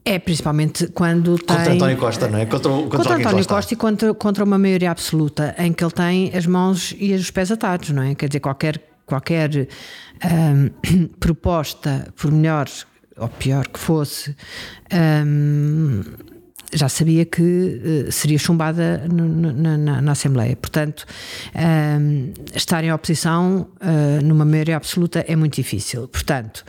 [0.05, 1.57] É, principalmente quando tem.
[1.57, 2.45] Contra António Costa, não é?
[2.45, 6.37] Contra, contra, contra António Costa e contra, contra uma maioria absoluta em que ele tem
[6.37, 8.15] as mãos e os pés atados, não é?
[8.15, 9.69] Quer dizer, qualquer, qualquer
[10.23, 12.69] um, proposta, por melhor
[13.17, 14.37] ou pior que fosse,
[15.27, 16.03] um,
[16.73, 20.57] já sabia que uh, seria chumbada no, na, na, Assembleia.
[20.57, 21.05] Portanto,
[21.55, 26.07] um, estar em oposição uh, numa maioria absoluta é muito difícil.
[26.09, 26.65] Portanto.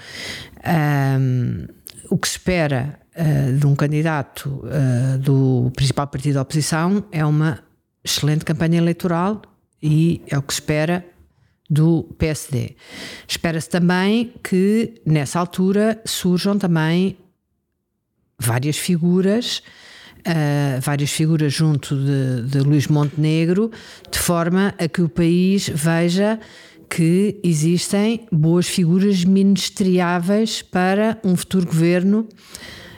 [0.63, 1.67] Um,
[2.10, 7.26] o que se espera uh, de um candidato uh, do principal partido da oposição é
[7.26, 7.60] uma
[8.04, 9.41] excelente campanha eleitoral
[9.82, 11.06] e é o que se espera
[11.69, 12.76] do PSD.
[13.28, 17.17] Espera-se também que nessa altura surjam também
[18.38, 19.63] várias figuras.
[20.19, 23.71] Uh, várias figuras junto de, de Luís Montenegro,
[24.12, 26.39] de forma a que o país veja
[26.94, 32.28] que existem boas figuras ministeriáveis para um futuro governo.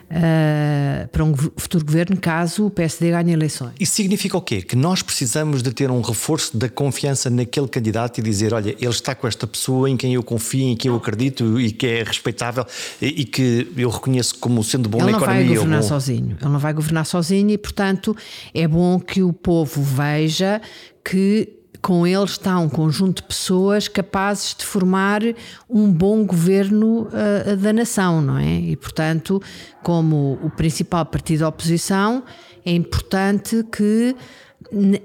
[0.10, 3.74] Uh, para um futuro governo, caso o PSD ganhe eleições.
[3.80, 4.62] Isso significa o quê?
[4.62, 8.92] Que nós precisamos de ter um reforço da confiança naquele candidato e dizer: olha, ele
[8.92, 12.04] está com esta pessoa em quem eu confio, em quem eu acredito e que é
[12.04, 12.64] respeitável
[13.02, 15.42] e, e que eu reconheço como sendo bom ele na economia.
[15.42, 16.38] Ele não vai governar sozinho.
[16.40, 18.16] Ele não vai governar sozinho e, portanto,
[18.54, 20.62] é bom que o povo veja
[21.04, 25.22] que com ele está um conjunto de pessoas capazes de formar
[25.70, 28.62] um bom governo uh, da nação, não é?
[28.62, 29.42] E, portanto,
[29.84, 32.24] como o principal partido da oposição,
[32.66, 34.16] é importante que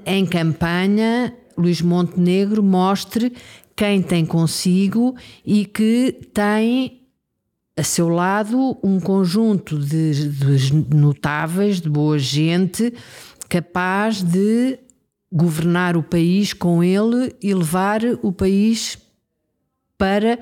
[0.06, 3.32] em campanha Luís Montenegro mostre
[3.74, 7.02] quem tem consigo e que tem
[7.76, 12.94] a seu lado um conjunto de, de notáveis, de boa gente,
[13.48, 14.78] capaz de
[15.30, 18.98] governar o país com ele e levar o país
[19.96, 20.38] para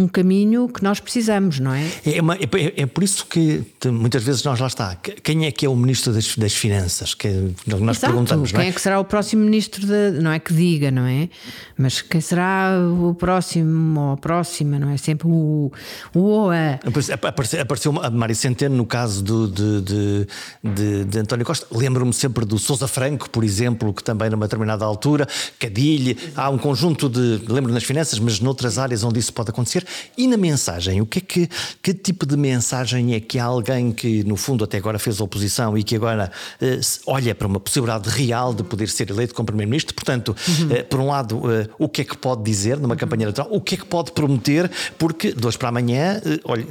[0.00, 1.86] um caminho que nós precisamos, não é?
[2.06, 4.96] É, uma, é, é, por isso que muitas vezes nós lá está.
[4.96, 7.12] Quem é que é o ministro das, das Finanças?
[7.12, 8.12] Que nós Exato.
[8.12, 8.50] perguntamos.
[8.50, 8.68] Quem é?
[8.68, 8.72] é?
[8.72, 9.86] que será o próximo ministro?
[9.86, 11.28] De, não é que diga, não é?
[11.76, 14.96] Mas quem será o próximo ou a próxima, não é?
[14.96, 15.70] Sempre o,
[16.14, 16.78] o ou a.
[17.22, 20.26] Apareceu, apareceu a Mário Centeno no caso do, de, de,
[20.64, 21.66] de, de António Costa.
[21.70, 26.58] Lembro-me sempre do Sousa Franco, por exemplo, que também numa determinada altura, Cadilhe, há um
[26.58, 27.42] conjunto de.
[27.46, 29.86] Lembro nas finanças, mas noutras áreas onde isso pode acontecer.
[30.16, 31.48] E na mensagem, o que é que,
[31.82, 35.76] que tipo de mensagem é que há alguém que, no fundo, até agora fez oposição
[35.76, 39.94] e que agora uh, olha para uma possibilidade real de poder ser eleito como Primeiro-Ministro?
[39.94, 40.66] Portanto, uhum.
[40.66, 43.48] uh, por um lado, uh, o que é que pode dizer numa campanha eleitoral?
[43.52, 44.70] O que é que pode prometer?
[44.98, 46.66] Porque de hoje para amanhã, olha,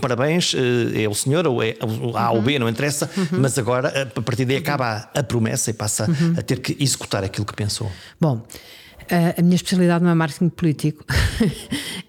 [0.00, 0.54] parabéns,
[0.94, 3.40] é o senhor, ou é o A ou B, não interessa, uhum.
[3.40, 6.34] mas agora, a partir daí, acaba a, a promessa e passa uhum.
[6.36, 7.90] a ter que executar aquilo que pensou.
[8.20, 8.42] Bom.
[9.38, 11.04] A minha especialidade não é marketing político,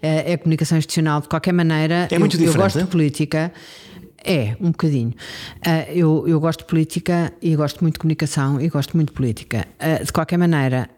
[0.00, 1.20] é, é comunicação institucional.
[1.20, 2.56] De qualquer maneira, é muito eu, diferente.
[2.56, 3.52] eu gosto de política.
[4.24, 5.10] É, um bocadinho.
[5.10, 9.14] Uh, eu, eu gosto de política e gosto muito de comunicação e gosto muito de
[9.14, 9.66] política.
[9.80, 10.88] Uh, de qualquer maneira,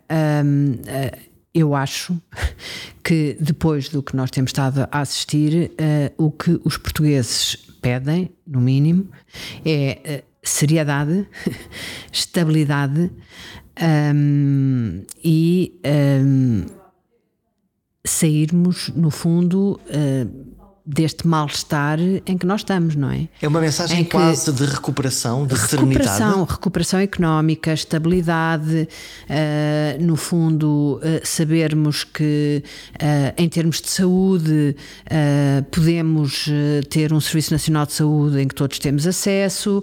[0.45, 1.19] um, uh,
[1.55, 2.21] eu acho
[3.03, 5.71] que depois do que nós temos estado a assistir,
[6.19, 9.09] o que os portugueses pedem, no mínimo,
[9.65, 11.27] é seriedade,
[12.13, 13.11] estabilidade
[13.81, 16.67] um, e um,
[18.05, 20.54] sairmos, no fundo, uh,
[20.87, 23.27] deste mal-estar em que nós estamos, não é?
[23.41, 26.51] É uma mensagem que, quase de recuperação, de recuperação, serenidade.
[26.53, 28.89] Recuperação económica, estabilidade,
[29.25, 32.63] uh, no fundo, uh, sabermos que
[32.97, 34.77] uh, em termos de saúde
[35.71, 36.49] podemos
[36.91, 39.83] ter um Serviço Nacional de Saúde em que todos temos acesso,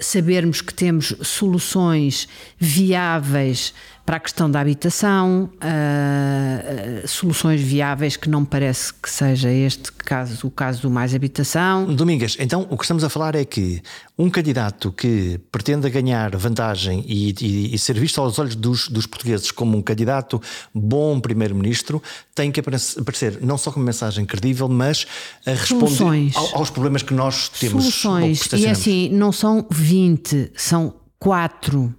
[0.00, 2.28] sabermos que temos soluções
[2.58, 9.92] viáveis para a questão da habitação, uh, soluções viáveis que não parece que seja este
[9.92, 11.86] caso, o caso do mais habitação.
[11.94, 13.80] Domingas, então o que estamos a falar é que
[14.18, 19.06] um candidato que pretenda ganhar vantagem e, e, e ser visto aos olhos dos, dos,
[19.06, 20.42] portugueses como um candidato
[20.74, 22.02] bom primeiro-ministro
[22.34, 25.06] tem que aparecer não só com uma mensagem credível, mas
[25.46, 27.84] a responder aos problemas que nós temos.
[27.84, 28.52] Soluções.
[28.52, 31.94] E assim, não são 20, são quatro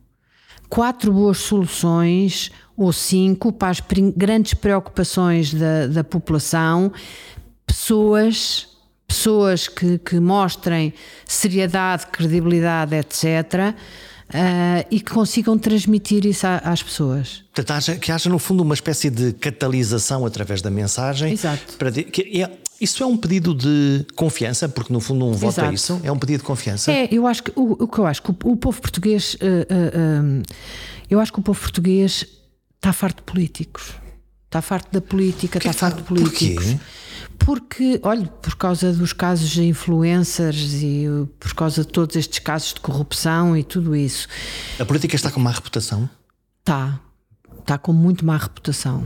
[0.74, 3.80] quatro boas soluções ou cinco para as
[4.18, 6.92] grandes preocupações da, da população,
[7.64, 8.70] pessoas,
[9.08, 10.92] pessoas que, que mostrem
[11.28, 13.76] seriedade, credibilidade, etc.
[14.34, 17.44] Uh, e que consigam transmitir isso às pessoas.
[17.54, 21.34] Portanto, que haja no fundo uma espécie de catalisação através da mensagem.
[21.34, 21.78] Exato.
[21.78, 25.74] Para, que é, isso é um pedido de confiança, porque no fundo um voto é
[25.74, 26.00] isso.
[26.04, 26.92] É um pedido de confiança.
[26.92, 29.38] É, eu acho que o, o que eu acho que o, o povo português, uh,
[29.38, 30.44] uh,
[31.10, 32.26] eu acho que o povo português
[32.76, 33.94] está farto de políticos.
[34.46, 36.66] Está farto da política, está farto de políticos.
[36.66, 36.80] Porquê?
[37.40, 41.06] Porque, olha, por causa dos casos de influencers e
[41.40, 44.28] por causa de todos estes casos de corrupção e tudo isso.
[44.80, 46.10] A política está com má reputação?
[46.60, 47.00] Está.
[47.60, 49.06] Está com muito má reputação.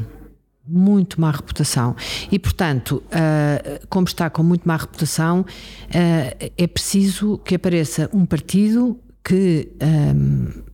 [0.68, 1.96] Muito má reputação.
[2.32, 8.26] E, portanto, uh, como está com muito má reputação, uh, é preciso que apareça um
[8.26, 10.72] partido que um, ah,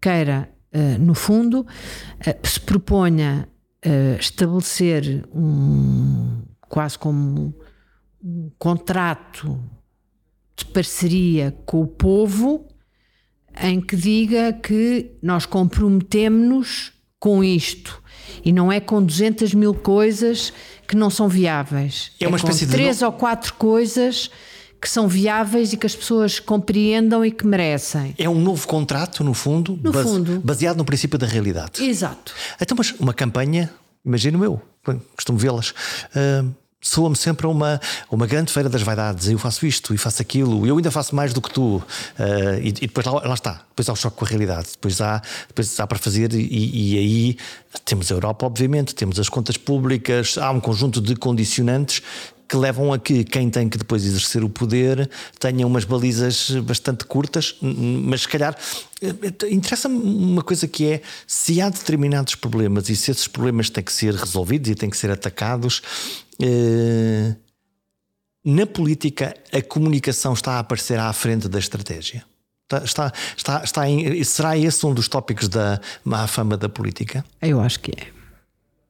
[0.00, 1.66] queira, uh, no fundo,
[2.44, 3.48] se proponha
[4.20, 7.54] estabelecer um quase como
[8.22, 9.58] um contrato
[10.54, 12.68] de parceria com o povo
[13.60, 18.02] em que diga que nós comprometemos-nos com isto
[18.44, 20.52] e não é com 200 mil coisas
[20.86, 22.12] que não são viáveis.
[22.20, 23.04] É uma é espécie com três de...
[23.04, 24.30] ou quatro coisas
[24.80, 28.14] que são viáveis e que as pessoas compreendam e que merecem.
[28.16, 30.08] É um novo contrato, no fundo, no base...
[30.08, 30.40] fundo.
[30.40, 31.84] baseado no princípio da realidade.
[31.84, 32.32] Exato.
[32.60, 33.70] Então, mas uma campanha,
[34.04, 34.60] imagino eu,
[35.14, 35.74] costumo vê-las.
[36.14, 39.28] Uh soa-me sempre uma, uma grande feira das vaidades.
[39.28, 41.76] Eu faço isto e faço aquilo, eu ainda faço mais do que tu.
[41.76, 41.82] Uh,
[42.62, 44.68] e, e, depois lá, lá, está, depois há o choque com a realidade.
[44.72, 47.36] Depois há, depois há para fazer, e, e, aí
[47.84, 52.02] temos a Europa, obviamente, temos as contas públicas, há um conjunto de condicionantes
[52.50, 57.04] que levam a que quem tem que depois exercer o poder tenha umas balizas bastante
[57.04, 58.56] curtas, mas se calhar
[59.00, 63.84] eh, interessa-me uma coisa que é se há determinados problemas e se esses problemas têm
[63.84, 65.80] que ser resolvidos e têm que ser atacados,
[68.44, 72.24] na política a comunicação está a aparecer à frente da estratégia.
[72.64, 77.24] Está, está, está, está em, será esse um dos tópicos da má fama da política?
[77.42, 78.06] Eu acho que é.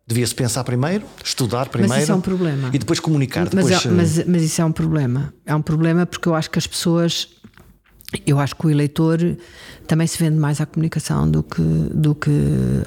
[0.07, 1.95] Devia-se pensar primeiro, estudar primeiro.
[1.95, 2.71] Mas isso é um problema.
[2.73, 3.49] E depois comunicar.
[3.53, 3.87] Mas, depois...
[3.87, 5.33] É, mas, mas isso é um problema.
[5.47, 7.29] É um problema porque eu acho que as pessoas.
[8.27, 9.19] Eu acho que o eleitor
[9.87, 12.31] também se vende mais à comunicação do que, do que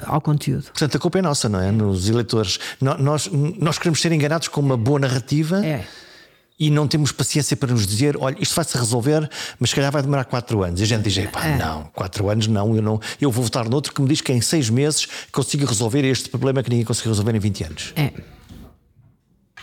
[0.04, 0.64] ao conteúdo.
[0.64, 1.70] Portanto, a culpa é nossa, não é?
[1.70, 2.58] Nos eleitores.
[2.80, 5.64] Nós, nós queremos ser enganados com uma boa narrativa.
[5.64, 5.84] É
[6.58, 9.90] e não temos paciência para nos dizer, olha, isto vai se resolver, mas se calhar
[9.90, 10.80] vai demorar quatro anos.
[10.80, 11.56] E a gente diz, pá, é.
[11.56, 14.40] não, quatro anos não, eu não, eu vou votar noutro que me diz que em
[14.40, 17.92] seis meses consigo resolver este problema que ninguém conseguiu resolver em 20 anos.
[17.96, 18.12] É.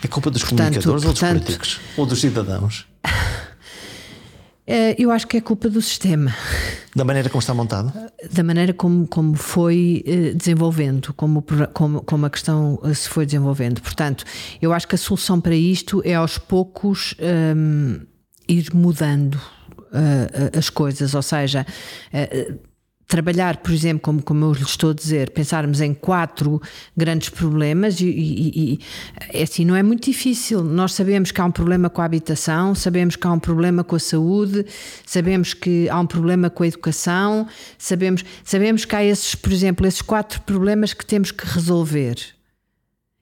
[0.04, 1.80] É culpa dos portanto, comunicadores portanto, ou dos políticos?
[1.96, 2.88] Ou dos cidadãos?
[4.68, 6.34] Eh, eu acho que é culpa do sistema.
[6.96, 7.92] Da maneira como está montado?
[8.32, 11.44] Da maneira como, como foi eh, desenvolvendo, como,
[11.74, 13.82] como, como a questão eh, se foi desenvolvendo.
[13.82, 14.24] Portanto,
[14.62, 18.08] eu acho que a solução para isto é aos poucos um, ehm,
[18.48, 21.66] ir mudando uh, as coisas, ou seja,
[22.14, 22.60] uh,
[23.12, 26.62] trabalhar, por exemplo, como, como eu lhe estou a dizer, pensarmos em quatro
[26.96, 28.80] grandes problemas e, e, e
[29.34, 30.64] é assim não é muito difícil.
[30.64, 33.98] Nós sabemos que há um problema com a habitação, sabemos que há um problema com
[33.98, 34.66] a saúde,
[35.06, 37.46] sabemos que há um problema com a educação,
[37.78, 42.16] sabemos, sabemos que há esses, por exemplo, esses quatro problemas que temos que resolver.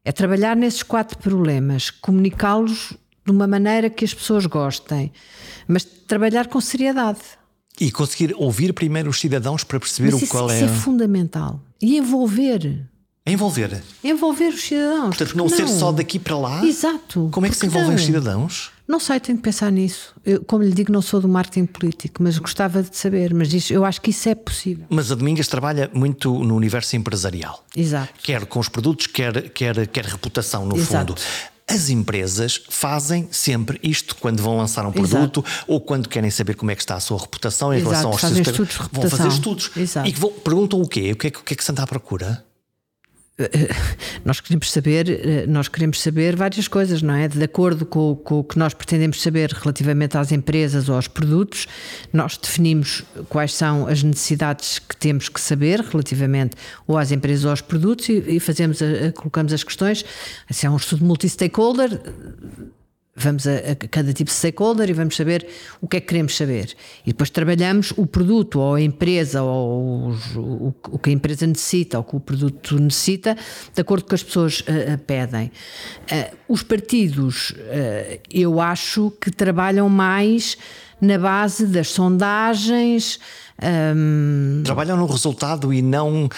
[0.06, 2.93] É trabalhar nesses quatro problemas, comunicá-los
[3.25, 5.12] de uma maneira que as pessoas gostem,
[5.67, 7.39] mas trabalhar com seriedade.
[7.79, 10.65] E conseguir ouvir primeiro os cidadãos para perceber Mas o qual isso é.
[10.65, 11.61] Isso é fundamental.
[11.81, 12.85] E envolver.
[13.25, 13.81] Envolver.
[14.03, 15.15] Envolver os cidadãos.
[15.15, 16.65] Portanto, não, não, ser só daqui para lá.
[16.65, 17.29] Exato.
[17.31, 18.71] Como é que se envolvem os cidadãos?
[18.87, 20.15] Não sei, tenho que pensar nisso.
[20.25, 23.35] Eu, como lhe digo, não sou do marketing político, mas gostava de saber.
[23.35, 24.85] Mas isso, eu acho que isso é possível.
[24.89, 27.63] Mas a Domingas trabalha muito no universo empresarial.
[27.75, 28.11] Exato.
[28.23, 31.13] Quer com os produtos, quer, quer, quer reputação, no Exato.
[31.13, 31.21] fundo.
[31.69, 35.63] As empresas fazem sempre isto quando vão lançar um produto Exato.
[35.67, 37.89] ou quando querem saber como é que está a sua reputação em Exato.
[37.89, 39.71] relação aos seus estudos Vão fazer estudos.
[39.77, 40.10] Exato.
[40.10, 41.12] E vão, perguntam o quê?
[41.12, 42.43] O que é, o que, é que se anda à procura?
[44.25, 47.28] nós queremos saber nós queremos saber várias coisas não é?
[47.28, 51.68] De acordo com, com, o que nós pretendemos saber relativamente às empresas ou aos produtos
[52.11, 56.55] nós definimos quais são as necessidades que temos que saber relativamente
[56.88, 60.03] ou às empresas ou aos produtos e, e fazemos a, colocamos as questões.
[60.49, 61.99] Se é um estudo multi-stakeholder
[63.20, 65.47] vamos a, a, cada tipo de stakeholder e vamos saber
[65.82, 66.76] o que é que queremos saber.
[67.05, 71.97] E depois trabalhamos o produto ou a empresa ou o, o que a empresa necessita
[71.97, 73.38] ou o que o produto necessita,
[73.74, 75.51] de acordo com as pessoas uh, pedem.
[76.11, 80.57] Uh, os partidos, uh, eu acho que trabalham mais
[81.01, 83.20] na base das sondagens.
[83.61, 84.61] Um...
[84.65, 86.30] Trabalham no resultado e não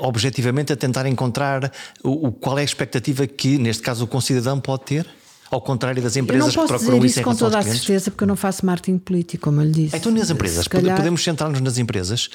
[0.00, 1.72] objetivamente a tentar encontrar
[2.02, 5.21] o, o, qual é a expectativa que, neste caso, o concidadão pode ter?
[5.52, 8.36] Ao contrário das empresas que procuram dizer isso com toda a certeza, porque eu não
[8.36, 9.96] faço marketing político, como eu lhe disse.
[9.96, 10.96] Então, nas empresas, calhar...
[10.96, 12.30] podemos centrar-nos nas empresas.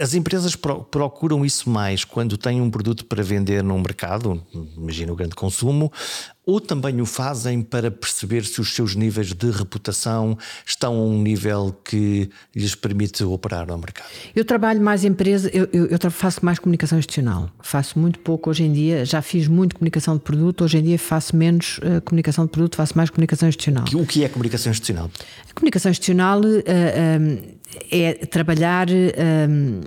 [0.00, 4.42] As empresas procuram isso mais quando têm um produto para vender num mercado,
[4.76, 5.92] imagina o grande consumo,
[6.44, 10.36] ou também o fazem para perceber se os seus níveis de reputação
[10.66, 14.08] estão a um nível que lhes permite operar no mercado?
[14.34, 17.50] Eu trabalho mais em empresa, eu, eu, eu, faço mais comunicação institucional.
[17.60, 20.98] Faço muito pouco hoje em dia, já fiz muito comunicação de produto, hoje em dia
[20.98, 23.84] faço menos uh, comunicação de produto, faço mais comunicação institucional.
[23.94, 25.10] O que é comunicação institucional?
[25.48, 27.38] A comunicação institucional uh, eh, um,
[27.90, 28.88] eh, é trabalhar.
[28.90, 29.80] Um,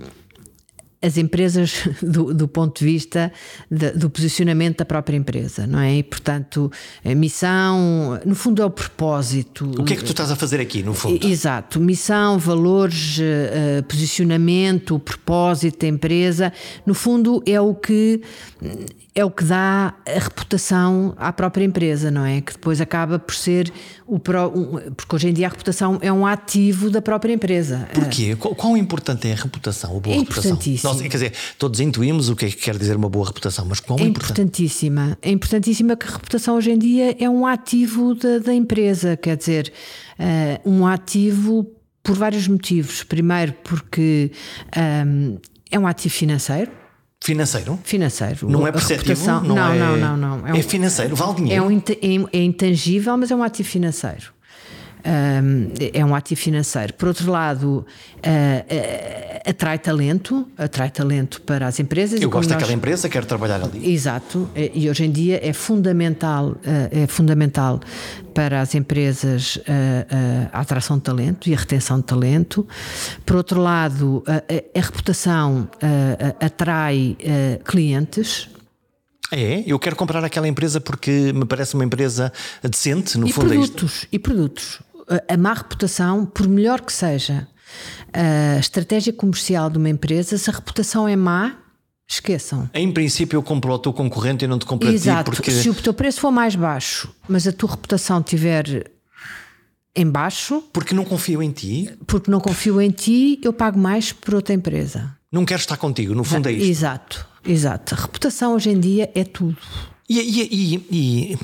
[1.06, 3.32] as empresas do, do ponto de vista
[3.70, 5.96] de, do posicionamento da própria empresa, não é?
[5.96, 6.70] E, portanto,
[7.04, 9.70] a missão, no fundo, é o propósito.
[9.78, 11.26] O que é que tu estás a fazer aqui, no fundo?
[11.26, 16.52] Exato, missão, valores, uh, posicionamento, propósito da empresa,
[16.84, 18.20] no fundo, é o que
[19.16, 22.42] é o que dá a reputação à própria empresa, não é?
[22.42, 23.72] Que depois acaba por ser
[24.06, 24.52] o pro,
[24.94, 27.88] porque hoje em dia a reputação é um ativo da própria empresa.
[27.94, 28.36] Porquê?
[28.36, 30.58] Quão importante é a reputação, a boa é reputação?
[31.00, 33.80] Nós, quer dizer, todos intuímos o que é que quer dizer uma boa reputação, mas
[33.80, 35.18] quão é importantíssima.
[35.22, 39.36] É importantíssima que a reputação hoje em dia é um ativo da, da empresa, quer
[39.36, 39.72] dizer,
[40.18, 41.66] uh, um ativo
[42.02, 43.02] por vários motivos.
[43.02, 44.30] Primeiro, porque
[45.06, 45.38] um,
[45.70, 46.70] é um ativo financeiro
[47.26, 47.78] Financeiro?
[47.82, 48.48] Financeiro.
[48.48, 49.26] Não é perceptivo?
[49.26, 49.78] Não, não, é...
[49.78, 51.64] não, não, não, É, um, é financeiro, vale dinheiro.
[51.64, 54.35] É, um, é, é intangível, mas é um ativo financeiro.
[55.94, 56.94] É um ativo financeiro.
[56.94, 62.20] Por outro lado, uh, uh, atrai talento, atrai talento para as empresas.
[62.20, 62.58] Eu gosto nós...
[62.58, 63.92] daquela empresa, quero trabalhar ali.
[63.92, 66.58] Exato, e hoje em dia é fundamental, uh,
[66.90, 67.80] é fundamental
[68.34, 69.58] para as empresas
[70.52, 72.68] a atração de talento e a retenção de talento.
[73.24, 75.66] Por outro lado, a, a reputação
[76.38, 77.16] atrai
[77.64, 78.46] clientes,
[79.32, 82.32] é, eu quero comprar aquela empresa porque me parece uma empresa
[82.62, 84.78] decente, no e fundo produtos, é E produtos
[85.28, 87.46] a má reputação, por melhor que seja
[88.12, 91.56] a estratégia comercial de uma empresa, se a reputação é má,
[92.08, 92.70] esqueçam.
[92.72, 95.30] Em princípio, eu compro ao teu concorrente e não te compro Exato.
[95.30, 95.50] a ti porque.
[95.50, 98.90] Se o teu preço for mais baixo, mas a tua reputação estiver
[99.94, 100.62] em baixo.
[100.72, 101.90] Porque não confio em ti?
[102.06, 105.16] Porque não confio em ti, eu pago mais por outra empresa.
[105.30, 106.68] Não quero estar contigo, no fundo é isto.
[106.70, 107.94] Exato, exato.
[107.94, 109.58] A reputação hoje em dia é tudo.
[110.08, 111.38] E, e, e, e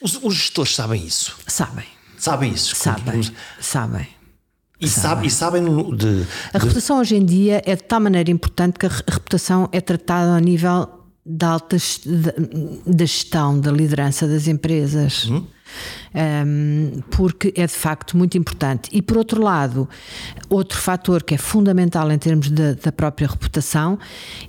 [0.00, 1.36] os, os gestores sabem isso?
[1.46, 1.84] Sabem.
[2.18, 2.74] Sabem isso?
[2.76, 3.22] Sabem.
[3.60, 4.06] Sabem.
[4.80, 5.26] E, sabem.
[5.26, 5.64] e sabem
[5.96, 9.80] de, A reputação hoje em dia é de tal maneira importante que a reputação é
[9.80, 10.88] tratada ao nível
[11.26, 11.76] da alta
[12.86, 15.28] da gestão, da liderança das empresas.
[15.28, 15.44] Hum?
[16.14, 18.88] Um, porque é de facto muito importante.
[18.92, 19.88] E por outro lado,
[20.48, 23.98] outro fator que é fundamental em termos de, da própria reputação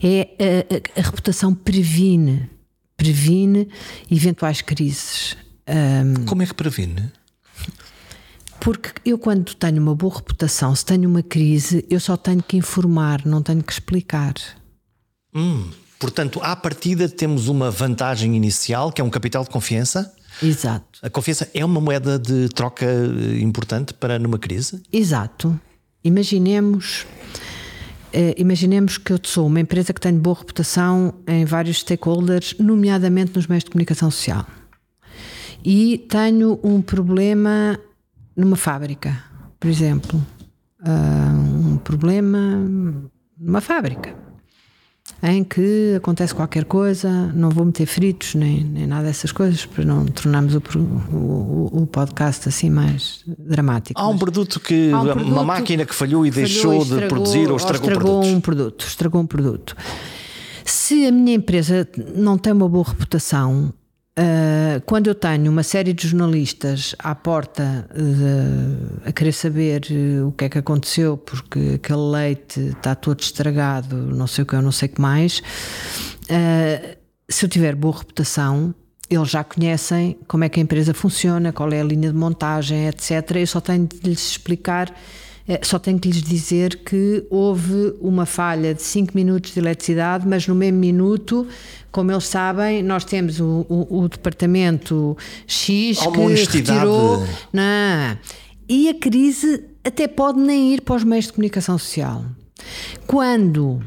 [0.01, 2.49] é a, a, a reputação previne,
[2.95, 3.67] previne
[4.09, 5.36] eventuais crises.
[5.67, 7.11] Um, Como é que previne?
[8.62, 12.57] Porque eu, quando tenho uma boa reputação, se tenho uma crise, eu só tenho que
[12.57, 14.34] informar, não tenho que explicar.
[15.34, 20.14] Hum, portanto, à partida temos uma vantagem inicial, que é um capital de confiança.
[20.43, 20.99] Exato.
[21.01, 24.82] A confiança é uma moeda de troca eh, importante para numa crise?
[24.91, 25.60] Exato.
[26.03, 27.05] Imaginemos.
[28.12, 33.34] Eh, imaginemos que eu sou uma empresa que tem boa reputação em vários stakeholders, nomeadamente
[33.36, 34.45] nos meios de comunicação social.
[35.64, 37.80] E tenho um problema
[38.39, 39.23] numa fábrica,
[39.59, 40.23] por exemplo,
[40.81, 42.39] uh, um problema
[43.37, 44.15] numa fábrica
[45.21, 49.83] em que acontece qualquer coisa, não vou meter fritos nem, nem nada dessas coisas para
[49.83, 50.61] não tornarmos o,
[51.11, 53.99] o, o, podcast assim mais dramático.
[53.99, 57.01] Há um produto que um produto uma máquina que falhou e falhou deixou e estragou,
[57.01, 59.75] de produzir ou estragou, ou estragou um produto, estragou um produto.
[60.63, 63.73] Se a minha empresa não tem uma boa reputação,
[64.20, 70.28] Uh, quando eu tenho uma série de jornalistas à porta de, a querer saber uh,
[70.28, 74.55] o que é que aconteceu, porque aquele leite está todo estragado, não sei o que,
[74.55, 76.97] eu não sei o que mais, uh,
[77.30, 78.76] se eu tiver boa reputação,
[79.09, 82.89] eles já conhecem como é que a empresa funciona, qual é a linha de montagem,
[82.89, 83.38] etc.
[83.38, 84.93] Eu só tenho de lhes explicar,
[85.64, 90.47] só tenho que lhes dizer que houve uma falha de 5 minutos de eletricidade, mas
[90.47, 91.47] no mesmo minuto,
[91.91, 97.26] como eles sabem, nós temos o, o, o departamento X Há que retirou.
[97.52, 98.18] Não.
[98.68, 102.24] E a crise até pode nem ir para os meios de comunicação social.
[103.08, 103.82] Quando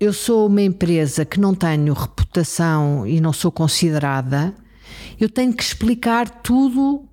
[0.00, 4.52] eu sou uma empresa que não tenho reputação e não sou considerada,
[5.20, 7.07] eu tenho que explicar tudo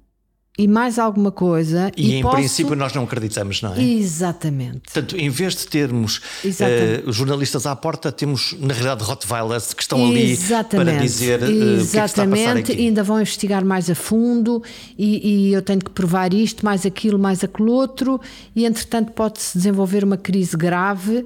[0.57, 1.91] e mais alguma coisa.
[1.97, 2.37] E, em posso...
[2.37, 3.83] princípio nós não acreditamos, não é?
[3.83, 4.81] Exatamente.
[4.91, 7.07] Portanto, em vez de termos Exatamente.
[7.07, 10.91] uh, jornalistas à porta, temos na realidade Rottweilers que estão ali Exatamente.
[10.91, 12.81] para dizer uh, o que é que está a passar Exatamente, aqui.
[12.81, 14.63] ainda vão investigar mais a fundo
[14.97, 18.19] e, e eu tenho que provar isto, mais aquilo, mais aquele outro,
[18.55, 21.25] e entretanto pode-se desenvolver uma crise grave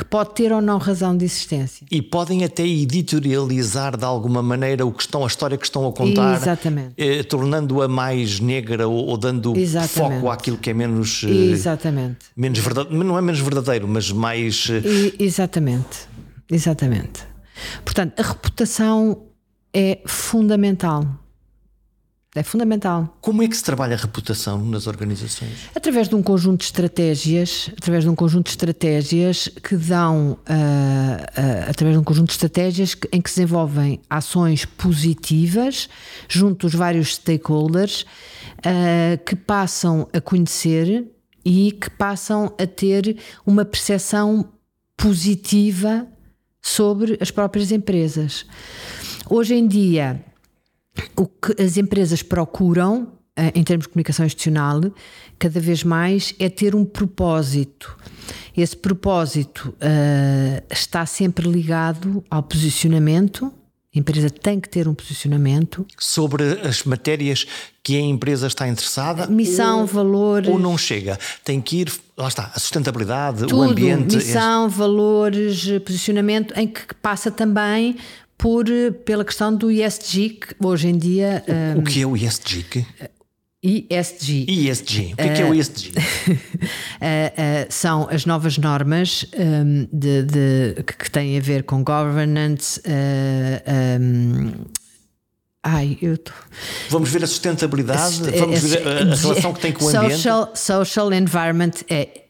[0.00, 1.86] que pode ter ou não razão de existência.
[1.90, 5.92] E podem até editorializar de alguma maneira o que estão, a história que estão a
[5.92, 6.40] contar,
[6.96, 10.20] eh, tornando-a mais negra ou, ou dando Exatamente.
[10.20, 12.16] foco àquilo que é menos, eh, Exatamente.
[12.34, 14.68] menos verdadeiro, não é menos verdadeiro, mas mais.
[14.70, 16.08] eh, E- exatamente.
[16.50, 17.20] Exatamente.
[17.84, 19.24] Portanto, a reputação
[19.74, 21.04] é fundamental.
[22.32, 23.18] É fundamental.
[23.20, 25.68] Como é que se trabalha a reputação nas organizações?
[25.74, 31.26] Através de um conjunto de estratégias, através de um conjunto de estratégias que dão, ah,
[31.36, 35.88] ah, através de um conjunto de estratégias que- em que se desenvolvem ações positivas
[36.28, 38.06] junto dos vários stakeholders
[38.64, 41.04] ah, que passam a conhecer
[41.44, 44.48] e que passam a ter uma percepção
[44.96, 46.06] positiva
[46.62, 48.46] sobre as próprias empresas.
[49.28, 50.24] Hoje em dia,
[51.16, 54.80] o que as empresas procuram, eh, em termos de comunicação institucional,
[55.38, 57.96] cada vez mais é ter um propósito.
[58.56, 63.52] Esse propósito eh, está sempre ligado ao posicionamento.
[63.94, 65.84] A empresa tem que ter um posicionamento.
[65.98, 67.44] Sobre as matérias
[67.82, 69.26] que a empresa está interessada?
[69.26, 70.48] Missão, ou, valores.
[70.48, 71.18] Ou não chega?
[71.44, 74.14] Tem que ir, lá está, a sustentabilidade, Tudo, o ambiente.
[74.16, 77.96] missão, valores, posicionamento, em que passa também
[78.40, 81.44] por, eh, pela questão do ESG, que hoje em dia.
[81.46, 82.86] eh, O que é o ESG?
[83.62, 84.46] ESG.
[84.48, 85.12] ESG.
[85.12, 85.90] O que é, que é o ESG?
[85.90, 86.36] Uh, uh,
[87.68, 92.80] são as novas normas um, de, de- que, que têm a ver com governance.
[92.80, 94.52] uh, um,
[95.62, 96.32] ai, eu tô,
[96.88, 99.88] Vamos ver a sustentabilidade, é- vamos ver a, a é- relação que tem com o
[99.90, 100.14] ambiente.
[100.14, 102.24] social, social environment é, é,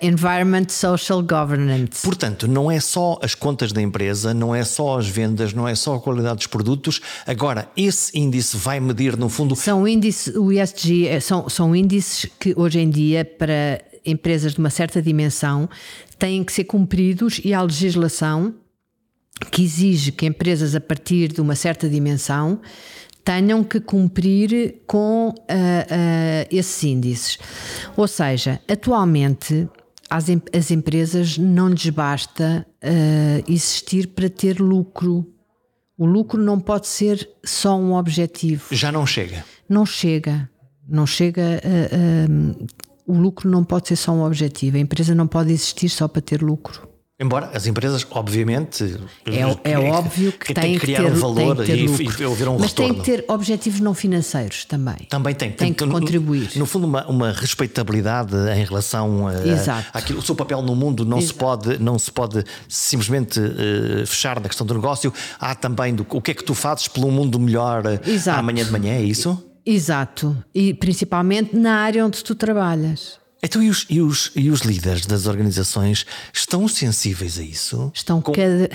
[0.00, 2.02] environment social governance.
[2.02, 5.74] Portanto, não é só as contas da empresa, não é só as vendas, não é
[5.74, 7.00] só a qualidade dos produtos.
[7.26, 12.30] Agora, esse índice vai medir, no fundo, São índices, o ESG é- são, são índices
[12.38, 15.68] que hoje em dia, para empresas de uma certa dimensão,
[16.18, 18.54] têm que ser cumpridos e há legislação
[19.50, 22.60] que exige que empresas a partir de uma certa dimensão
[23.30, 27.38] tenham que cumprir com ah, ah, esses índices.
[27.96, 29.68] Ou seja, atualmente
[30.28, 35.24] em- as empresas não lhes basta ah, existir para ter lucro.
[35.96, 39.44] O lucro não pode ser só um objetivo já não chega.
[39.68, 40.50] não chega.
[40.88, 41.60] Não chega.
[41.62, 44.76] a- a- o lucro não pode ser só um objetivo.
[44.76, 46.88] A empresa não pode existir só para ter lucro.
[47.22, 51.56] Embora as empresas, obviamente, É, é óbvio que, tem tem que criar ter, um valor
[51.56, 52.22] tem que ter e, lucro.
[52.22, 53.04] e haver um Mas tem retorno.
[53.04, 54.96] que ter objetivos não financeiros também.
[55.08, 55.50] Também tem.
[55.52, 56.50] Tem que no- contribuir.
[56.56, 59.86] No, fundo, uma, uma respeitabilidade em relação a, Exato.
[59.92, 60.18] àquilo.
[60.20, 64.48] O seu papel no mundo não, se pode, não se pode simplesmente eh, fechar na
[64.48, 65.12] questão do negócio.
[65.38, 68.40] Há também do, o que é que tu fazes pelo mundo melhor eh, Exato.
[68.40, 69.44] amanhã de manhã, é isso?
[69.66, 70.34] Exato.
[70.54, 73.19] E principalmente na área onde tu trabalhas.
[73.42, 77.90] Então, e os, e, os, e os líderes das organizações estão sensíveis a isso?
[77.94, 78.68] Estão Com- cada,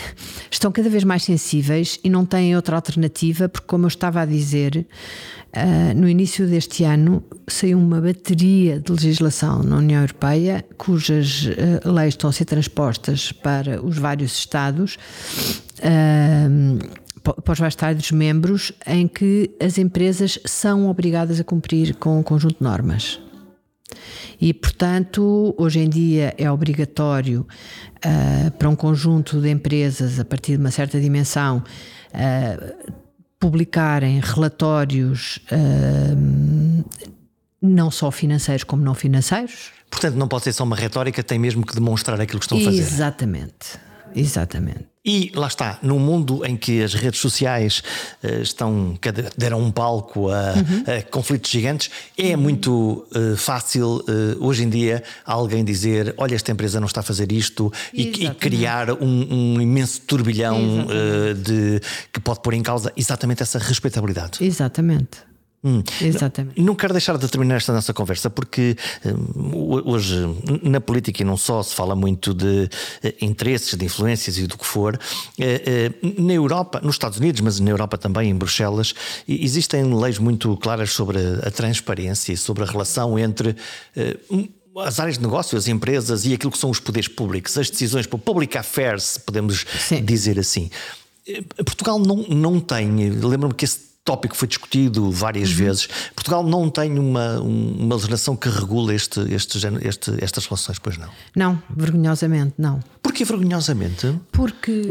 [0.49, 4.25] estão cada vez mais sensíveis e não têm outra alternativa, porque, como eu estava a
[4.25, 4.87] dizer,
[5.53, 11.47] ah, no início deste ano saiu uma bateria de legislação na União Europeia, cujas
[11.85, 14.97] ah, leis estão a ser transpostas para os vários Estados.
[17.23, 22.19] pa- para os vários Estados membros, em que as empresas são obrigadas a cumprir com
[22.19, 23.19] um conjunto de normas.
[24.39, 27.47] E, portanto, hoje em dia é obrigatório
[28.03, 31.63] ah, para um conjunto de empresas, a partir de uma certa dimensão,
[32.13, 32.73] ah,
[33.39, 35.55] publicarem relatórios ah,
[37.61, 39.71] não só financeiros como não financeiros.
[39.89, 42.61] Portanto, não pode ser só uma retórica, tem mesmo que demonstrar aquilo que estão a
[42.61, 42.77] fazer.
[42.77, 43.79] Exatamente.
[44.15, 44.85] Exatamente.
[45.05, 47.83] E lá está, num mundo em que as redes sociais
[48.23, 48.97] uh, estão
[49.37, 50.83] deram um palco a, uhum.
[50.97, 54.03] a conflitos gigantes, é muito uh, fácil uh,
[54.39, 58.29] hoje em dia alguém dizer: olha, esta empresa não está a fazer isto e, e,
[58.33, 60.87] criar um, um imenso turbilhão
[61.43, 61.79] de
[62.11, 64.43] que pode pôr em causa exatamente essa respeitabilidade.
[64.43, 65.34] Exatamente.
[65.65, 65.81] Hum.
[65.99, 66.61] Exatamente.
[66.61, 70.15] Não quero deixar de terminar esta nossa conversa porque hum, hoje
[70.61, 72.69] na política e não só se fala muito de
[73.01, 74.99] eh, interesses, de influências e do que for.
[75.39, 78.93] Eh, eh, na Europa, nos Estados Unidos, mas na Europa também, em Bruxelas,
[79.27, 83.55] existem leis muito claras sobre a transparência e sobre a relação entre
[84.85, 88.05] as áreas de negócio, as empresas e aquilo que são os poderes públicos, as decisões
[88.05, 90.05] para public affairs, podemos Sim.
[90.05, 90.69] dizer assim.
[91.57, 95.55] Portugal não, não tem, lembro-me que esse tópico foi discutido várias uhum.
[95.55, 95.89] vezes.
[96.13, 101.09] Portugal não tem uma, uma legislação que regula este, este, este, estas relações, pois não?
[101.35, 102.79] Não, vergonhosamente não.
[103.01, 104.15] Porquê vergonhosamente?
[104.31, 104.83] Porque.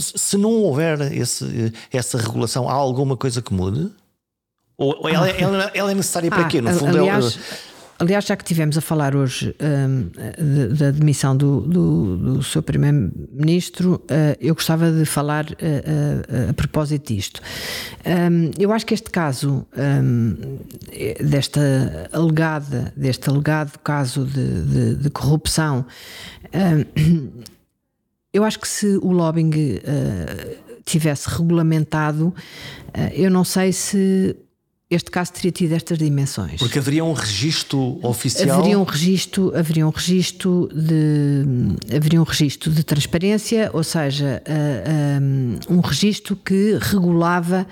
[0.00, 3.90] Se não houver esse, essa regulação, há alguma coisa que mude?
[4.76, 5.30] Ou ela, ah.
[5.30, 6.60] ela, ela é necessária para ah, quê?
[6.60, 7.69] No fundo, aliás, é
[8.00, 13.96] Aliás, já que tivemos a falar hoje um, da demissão do, do, do seu Primeiro-Ministro,
[13.96, 17.42] uh, eu gostava de falar uh, uh, a propósito disto.
[18.06, 20.58] Um, eu acho que este caso, um,
[21.22, 25.84] desta alegada, deste alegado caso de, de, de corrupção,
[28.32, 29.78] eu acho que se o lobbying
[30.86, 32.34] tivesse regulamentado,
[33.12, 34.34] eu não sei se
[34.90, 36.58] este caso teria tido estas dimensões.
[36.58, 38.58] Porque haveria um registro oficial?
[38.58, 45.22] Haveria um registro, haveria um registro de, haveria um registro de transparência, ou seja, uh,
[45.70, 47.68] um, um registro que regulava,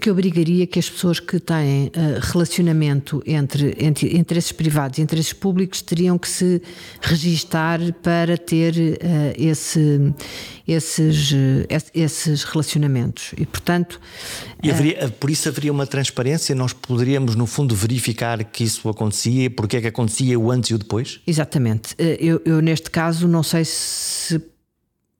[0.00, 5.32] que obrigaria que as pessoas que têm uh, relacionamento entre, entre interesses privados e interesses
[5.32, 6.60] públicos teriam que se
[7.00, 8.74] registar para ter
[9.38, 10.12] esse
[10.66, 11.32] esses,
[11.94, 13.32] esses relacionamentos.
[13.36, 14.00] E, portanto.
[14.62, 16.54] E haveria, por isso haveria uma transparência?
[16.54, 20.74] Nós poderíamos, no fundo, verificar que isso acontecia, porque é que acontecia o antes e
[20.74, 21.20] o depois?
[21.26, 21.94] Exatamente.
[21.98, 24.40] Eh, eu, eu neste caso, não sei se,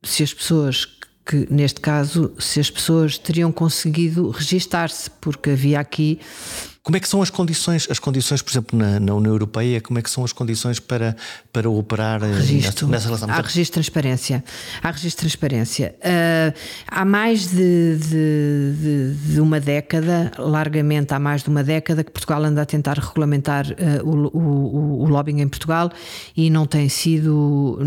[0.03, 0.87] se as pessoas
[1.25, 6.19] que neste caso se as pessoas teriam conseguido registar-se, porque havia aqui
[6.83, 9.99] como é que são as condições, as condições, por exemplo, na, na União Europeia, como
[9.99, 11.15] é que são as condições para,
[11.53, 12.89] para operar eh, registro.
[12.89, 13.29] nessa, relação?
[13.29, 14.43] Há registro de transparência.
[14.83, 15.95] Há registro de transparência.
[15.99, 16.59] Uh,
[16.89, 22.11] há mais de, de, de, de, uma década, largamente há mais de uma década, que
[22.11, 25.91] Portugal anda a tentar regulamentar uh, o, o, o, lobbying em Portugal
[26.35, 27.79] e não tem sido,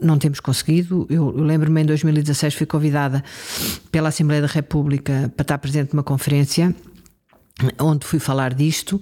[0.00, 1.04] não temos conseguido.
[1.10, 3.24] Eu, eu lembro-me em 2016 fui convidada
[3.90, 6.72] pela Assembleia da República para estar presente numa conferência
[7.78, 9.00] onde fui falar disto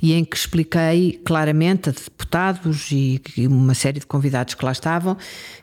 [0.00, 5.18] e em que expliquei claramente a deputados e uma série de convidados que lá estavam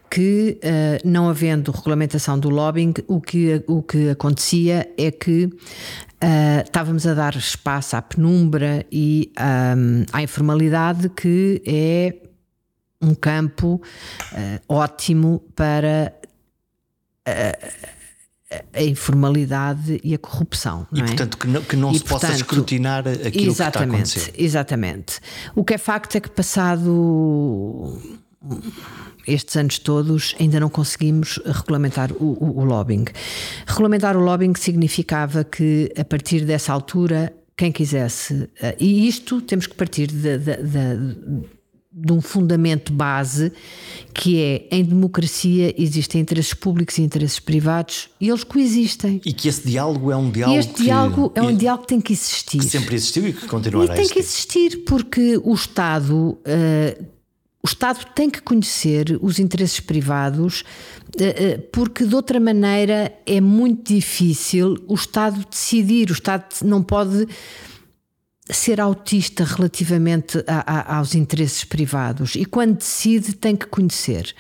[0.09, 6.61] que, uh, não havendo regulamentação do lobbying, o que, o que acontecia é que uh,
[6.63, 12.15] estávamos a dar espaço à penumbra e um, à informalidade, que é
[13.01, 13.81] um campo
[14.31, 16.13] uh, ótimo para
[18.73, 20.87] a informalidade e a corrupção.
[20.93, 21.05] e, é?
[21.05, 24.33] portanto, que não, que não se portanto, possa escrutinar aquilo que está a acontecer.
[24.37, 25.19] Exatamente.
[25.55, 27.99] O que é facto é que, passado
[29.27, 33.05] estes anos todos, ainda não conseguimos regulamentar o, o, o lobbying.
[33.65, 39.67] Regulamentar o lobbying significava que, a partir dessa altura, quem quisesse, eh, e isto temos
[39.67, 41.47] que partir de, de, de,
[41.99, 43.51] de um fundamento base
[44.13, 49.19] que é em democracia existem interesses públicos e interesses privados e eles coexistem.
[49.25, 50.55] E que esse diálogo é um diálogo.
[50.55, 52.59] E este que, diálogo é um diálogo que tem que existir.
[52.59, 56.37] Que sempre existiu e que continuará e tem que existir porque o Estado.
[56.45, 57.17] Uh,
[57.63, 63.41] o Estado tem que conhecer os interesses privados, uh, uh, porque de outra maneira é
[63.41, 66.09] muito difícil o Estado decidir.
[66.09, 67.27] O Estado não pode
[68.49, 74.33] ser autista relativamente a, a, aos interesses privados e quando decide tem que conhecer.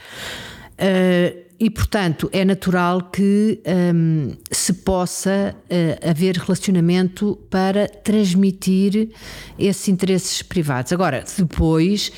[0.73, 9.09] Uh, e, portanto, é natural que um, se possa uh, haver relacionamento para transmitir
[9.57, 10.93] esses interesses privados.
[10.93, 12.11] Agora, depois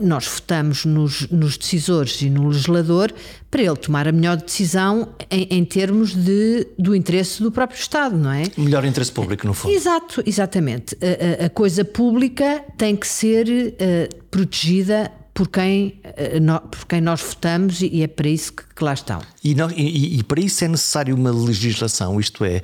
[0.00, 3.12] nós votamos nos, nos, decisores e no legislador
[3.50, 8.16] para ele tomar a melhor decisão em, em, termos de, do interesse do próprio Estado,
[8.16, 8.44] não é?
[8.56, 9.74] O melhor interesse público, no fundo.
[9.74, 10.96] Exato, exatamente.
[11.00, 16.98] A, a, a coisa pública tem que ser uh, protegida por quem, eh, por quem
[17.02, 19.20] nós votamos e é para isso que, que lá estão.
[19.44, 22.62] E, não, e, e, para isso é necessário uma legislação, isto é,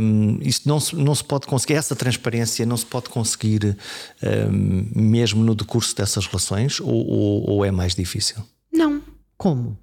[0.00, 3.76] um, isto não se, não se pode conseguir, essa transparência não se pode conseguir
[4.22, 8.36] um, mesmo no decurso dessas relações ou, ou, ou é mais difícil?
[8.72, 9.02] Não.
[9.36, 9.76] Como?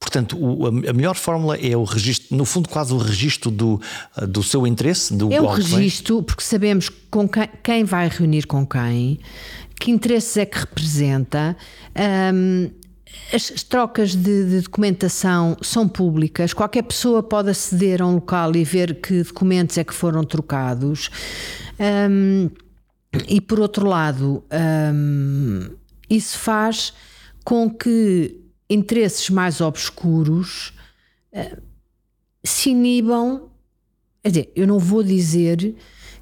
[0.00, 3.78] Portanto, o, a melhor fórmula é o registro, no fundo, quase o registro do,
[4.26, 5.14] do seu interesse.
[5.14, 9.20] Do é o registro, porque sabemos com quem, quem, vai reunir com quem,
[9.80, 11.56] que interesses é que representa.
[12.34, 12.70] Um,
[13.32, 18.62] as trocas de, de, documentação são públicas, qualquer pessoa pode aceder a um local e
[18.62, 21.10] ver que documentos é que foram trocados.
[21.80, 22.50] Um,
[23.26, 24.44] e por outro lado,
[24.94, 25.70] um,
[26.08, 26.92] isso faz
[27.42, 30.72] com que interesses mais obscuros
[31.32, 31.60] uh,
[32.44, 33.50] se inibam.
[34.22, 35.74] Quer dizer, eu não vou dizer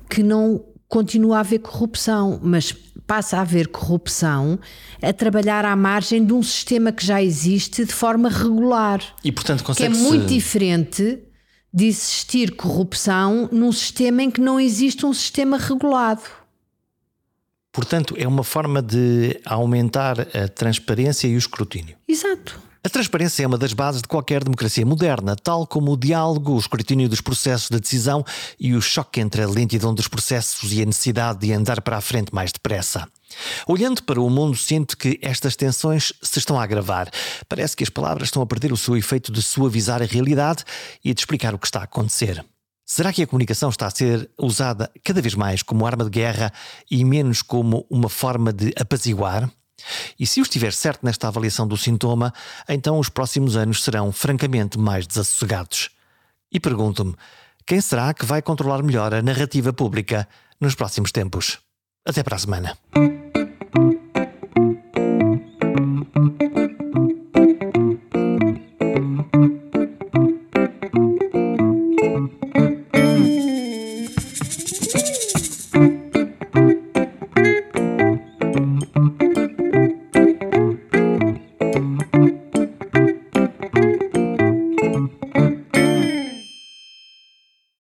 [0.08, 2.74] que não continua a haver corrupção, mas
[3.08, 4.60] passa a haver corrupção
[5.02, 9.02] a trabalhar à margem de um sistema que já existe de forma regular.
[9.24, 11.18] E portanto Que é muito diferente
[11.72, 16.22] de existir corrupção num sistema em que não existe um sistema regulado.
[17.72, 21.96] Portanto, é uma forma de aumentar a transparência e o escrutínio.
[22.06, 22.60] Exato.
[22.88, 26.58] A transparência é uma das bases de qualquer democracia moderna, tal como o diálogo, o
[26.58, 28.24] escrutínio dos processos de decisão
[28.58, 32.00] e o choque entre a lentidão dos processos e a necessidade de andar para a
[32.00, 33.06] frente mais depressa.
[33.66, 37.10] Olhando para o mundo, sinto que estas tensões se estão a agravar.
[37.46, 40.64] Parece que as palavras estão a perder o seu efeito de suavizar a realidade
[41.04, 42.42] e de explicar o que está a acontecer.
[42.86, 46.50] Será que a comunicação está a ser usada cada vez mais como arma de guerra
[46.90, 49.46] e menos como uma forma de apaziguar?
[50.18, 52.32] E se eu estiver certo nesta avaliação do sintoma,
[52.68, 55.90] então os próximos anos serão francamente mais desassossegados.
[56.50, 57.14] E pergunto-me:
[57.66, 60.28] quem será que vai controlar melhor a narrativa pública
[60.60, 61.58] nos próximos tempos?
[62.04, 62.78] Até para a semana.